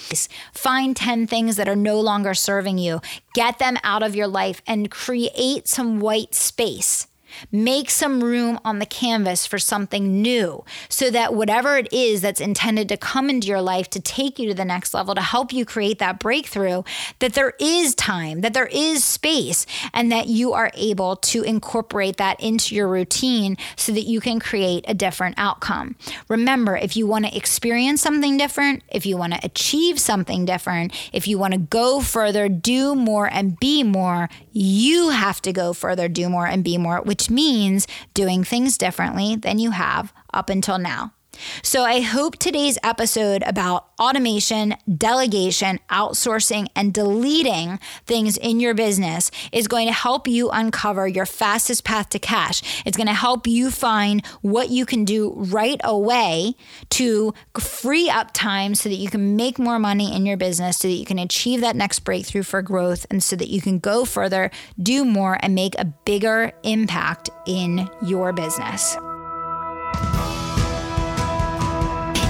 Find 0.53 0.97
10 0.97 1.27
things 1.27 1.57
that 1.57 1.69
are 1.69 1.77
no 1.77 2.01
longer 2.01 2.35
serving 2.35 2.79
you, 2.79 3.01
get 3.35 3.59
them 3.59 3.77
out 3.83 4.03
of 4.03 4.15
your 4.15 4.29
life, 4.29 4.63
and 4.67 4.91
create 4.91 5.69
some 5.69 6.01
white 6.01 6.35
space 6.35 7.07
Make 7.51 7.91
some 7.91 8.23
room 8.23 8.59
on 8.65 8.79
the 8.79 8.87
canvas 8.87 9.47
for 9.47 9.59
something 9.59 10.23
new 10.23 10.65
so 10.89 11.11
that 11.11 11.35
whatever 11.35 11.77
it 11.77 11.93
is 11.93 12.21
that's 12.21 12.41
intended 12.41 12.89
to 12.89 12.97
come 12.97 13.31
into 13.31 13.49
your 13.49 13.61
life 13.61 13.89
to 13.91 14.01
take 14.01 14.39
you 14.39 14.49
to 14.49 14.55
the 14.55 14.65
next 14.65 14.95
level, 14.95 15.15
to 15.15 15.21
help 15.21 15.53
you 15.53 15.65
create 15.65 15.99
that 15.99 16.19
breakthrough, 16.19 16.83
that 17.19 17.35
there 17.35 17.55
is 17.59 17.95
time, 17.95 18.41
that 18.41 18.55
there 18.55 18.67
is 18.67 19.05
space, 19.05 19.67
and 19.93 20.11
that 20.13 20.27
you 20.27 20.53
are 20.53 20.71
able 20.75 21.17
to 21.17 21.43
incorporate 21.43 22.17
that 22.17 22.41
into 22.41 22.75
your 22.75 22.89
routine 22.89 23.57
so 23.77 23.93
that 23.93 24.03
you 24.03 24.21
can 24.21 24.41
create 24.41 24.85
a 24.89 24.95
different 24.95 25.35
outcome. 25.39 25.97
Remember, 26.29 26.77
if 26.77 26.97
you 26.97 27.07
want 27.07 27.25
to 27.27 27.37
experience 27.37 28.03
something 28.03 28.37
different, 28.37 28.83
if 28.89 29.07
you 29.07 29.17
want 29.17 29.35
to 29.35 29.41
achieve 29.43 29.99
something 29.99 30.45
different, 30.45 30.93
if 31.13 31.27
you 31.29 31.39
want 31.39 31.53
to 31.53 31.59
go 31.59 32.01
further, 32.01 32.49
do 32.49 32.95
more, 32.95 33.29
and 33.33 33.59
be 33.59 33.83
more, 33.83 34.29
you 34.53 35.11
have 35.11 35.41
to 35.43 35.53
go 35.53 35.73
further, 35.73 36.09
do 36.09 36.29
more, 36.29 36.47
and 36.47 36.65
be 36.65 36.79
more, 36.79 37.03
means 37.31 37.87
doing 38.15 38.45
things 38.45 38.79
differently 38.79 39.37
than 39.37 39.59
you 39.59 39.71
have 39.71 40.13
up 40.33 40.51
until 40.51 40.79
now. 40.79 41.13
So 41.63 41.85
I 41.85 42.01
hope 42.01 42.39
today's 42.39 42.79
episode 42.83 43.43
about 43.47 43.89
automation, 43.99 44.75
delegation, 44.97 45.81
outsourcing, 45.91 46.69
and 46.77 46.95
deleting 46.95 47.79
things 48.07 48.37
in 48.37 48.61
your 48.61 48.75
business 48.75 49.31
is 49.53 49.67
going 49.67 49.87
to 49.87 49.93
help 49.93 50.29
you 50.29 50.51
uncover 50.51 51.09
your 51.09 51.27
fastest 51.27 51.85
path 51.85 52.09
to 52.11 52.19
cash. 52.19 52.83
It's 52.87 52.97
going 52.97 53.09
to 53.09 53.15
help 53.15 53.47
you 53.47 53.71
find 53.71 54.25
what 54.43 54.71
you 54.71 54.87
can 54.87 55.05
do 55.05 55.33
right 55.37 55.81
away 55.83 56.55
to 56.91 57.35
free 57.59 58.09
up 58.09 58.33
time 58.33 58.75
so 58.75 58.89
that 58.89 58.97
you 58.97 59.09
can 59.09 59.37
make 59.37 59.59
more 59.59 59.79
money 59.79 60.15
in 60.15 60.27
your 60.27 60.37
business, 60.37 60.79
so 60.79 60.89
that 60.89 60.95
you 60.95 61.07
can 61.07 61.19
achieve 61.19 61.61
that 61.61 61.77
next 61.77 62.01
breakthrough 62.01 62.43
for 62.43 62.63
growth, 62.63 63.07
and 63.11 63.23
so 63.23 63.37
that 63.37 63.49
you 63.49 63.61
can 63.61 63.79
go 63.79 64.05
further, 64.05 64.51
do 64.81 65.05
more, 65.05 65.39
and 65.41 65.55
make 65.55 65.75
a 65.79 65.85
bigger 65.85 66.53
impact 66.63 67.31
in 67.47 67.89
your 68.03 68.33
business. 68.33 68.97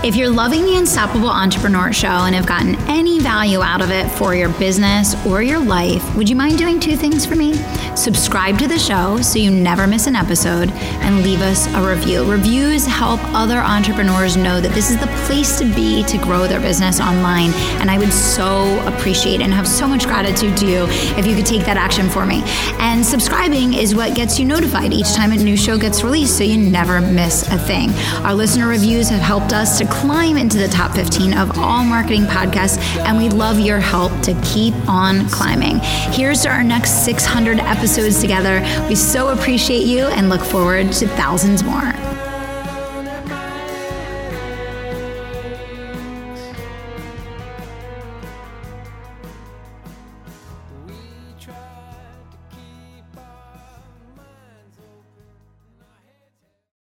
If 0.09 0.17
you're 0.17 0.31
loving 0.31 0.65
the 0.65 0.75
Unstoppable 0.77 1.29
Entrepreneur 1.29 1.93
Show 1.93 2.09
and 2.09 2.35
have 2.35 2.47
gotten 2.47 2.77
any 2.89 3.21
value 3.21 3.61
out 3.61 3.83
of 3.83 3.91
it 3.91 4.09
for 4.13 4.35
your 4.35 4.49
business 4.49 5.15
or 5.27 5.43
your 5.43 5.59
life, 5.59 6.17
would 6.17 6.31
you 6.31 6.35
mind 6.35 6.57
doing 6.57 6.81
two 6.81 6.97
things 6.97 7.27
for 7.27 7.37
me? 7.37 7.53
Subscribe 7.95 8.59
to 8.59 8.67
the 8.67 8.79
show 8.79 9.21
so 9.21 9.39
you 9.39 9.51
never 9.51 9.87
miss 9.87 10.07
an 10.07 10.17
episode 10.17 10.71
and 10.71 11.23
leave 11.23 11.43
us 11.43 11.67
a 11.75 11.87
review. 11.87 12.25
Reviews 12.25 12.87
help 12.87 13.21
other 13.35 13.59
entrepreneurs 13.59 14.35
know 14.35 14.63
that 14.63 14.73
this 14.73 14.91
is 14.91 14.97
the 14.99 15.09
place 15.27 15.59
to 15.59 15.67
be 15.75 16.03
to 16.05 16.17
grow 16.17 16.47
their 16.47 16.61
business 16.61 17.01
online. 17.01 17.51
And 17.79 17.91
I 17.91 17.99
would 17.99 18.13
so 18.13 18.81
appreciate 18.87 19.43
and 19.43 19.53
have 19.53 19.69
so 19.69 19.87
much 19.87 20.07
gratitude 20.07 20.57
to 20.57 20.67
you 20.67 20.87
if 21.19 21.27
you 21.27 21.37
could 21.37 21.45
take 21.45 21.67
that 21.67 21.77
action 21.77 22.09
for 22.09 22.25
me. 22.25 22.43
And 22.79 23.05
subscribing 23.05 23.75
is 23.75 23.95
what 23.95 24.15
gets 24.15 24.39
you 24.39 24.47
notified 24.47 24.95
each 24.95 25.13
time 25.13 25.33
a 25.33 25.37
new 25.37 25.57
show 25.59 25.77
gets 25.77 26.03
released 26.03 26.39
so 26.39 26.45
you 26.45 26.57
never 26.57 27.03
miss 27.03 27.47
a 27.53 27.59
thing. 27.59 27.91
Our 28.25 28.33
listener 28.33 28.69
reviews 28.69 29.11
have 29.11 29.21
helped 29.21 29.53
us 29.53 29.77
to 29.81 29.98
climb 30.01 30.37
into 30.37 30.59
the 30.59 30.69
top 30.69 30.95
15 30.95 31.37
of 31.37 31.59
all 31.59 31.83
marketing 31.85 32.23
podcasts, 32.23 32.79
and 32.99 33.19
we 33.19 33.29
love 33.29 33.59
your 33.59 33.81
help 33.81 34.13
to 34.23 34.33
keep 34.43 34.75
on 34.89 35.29
climbing. 35.29 35.81
Here's 36.13 36.43
to 36.43 36.51
our 36.51 36.63
next 36.63 37.05
600 37.05 37.59
episodes 37.59 38.21
together. 38.21 38.61
We 38.89 38.95
so 38.95 39.29
appreciate 39.29 39.87
you 39.87 40.05
and 40.07 40.29
look 40.29 40.43
forward 40.43 40.93
to 40.93 41.09
thousands 41.09 41.65
more. 41.65 42.08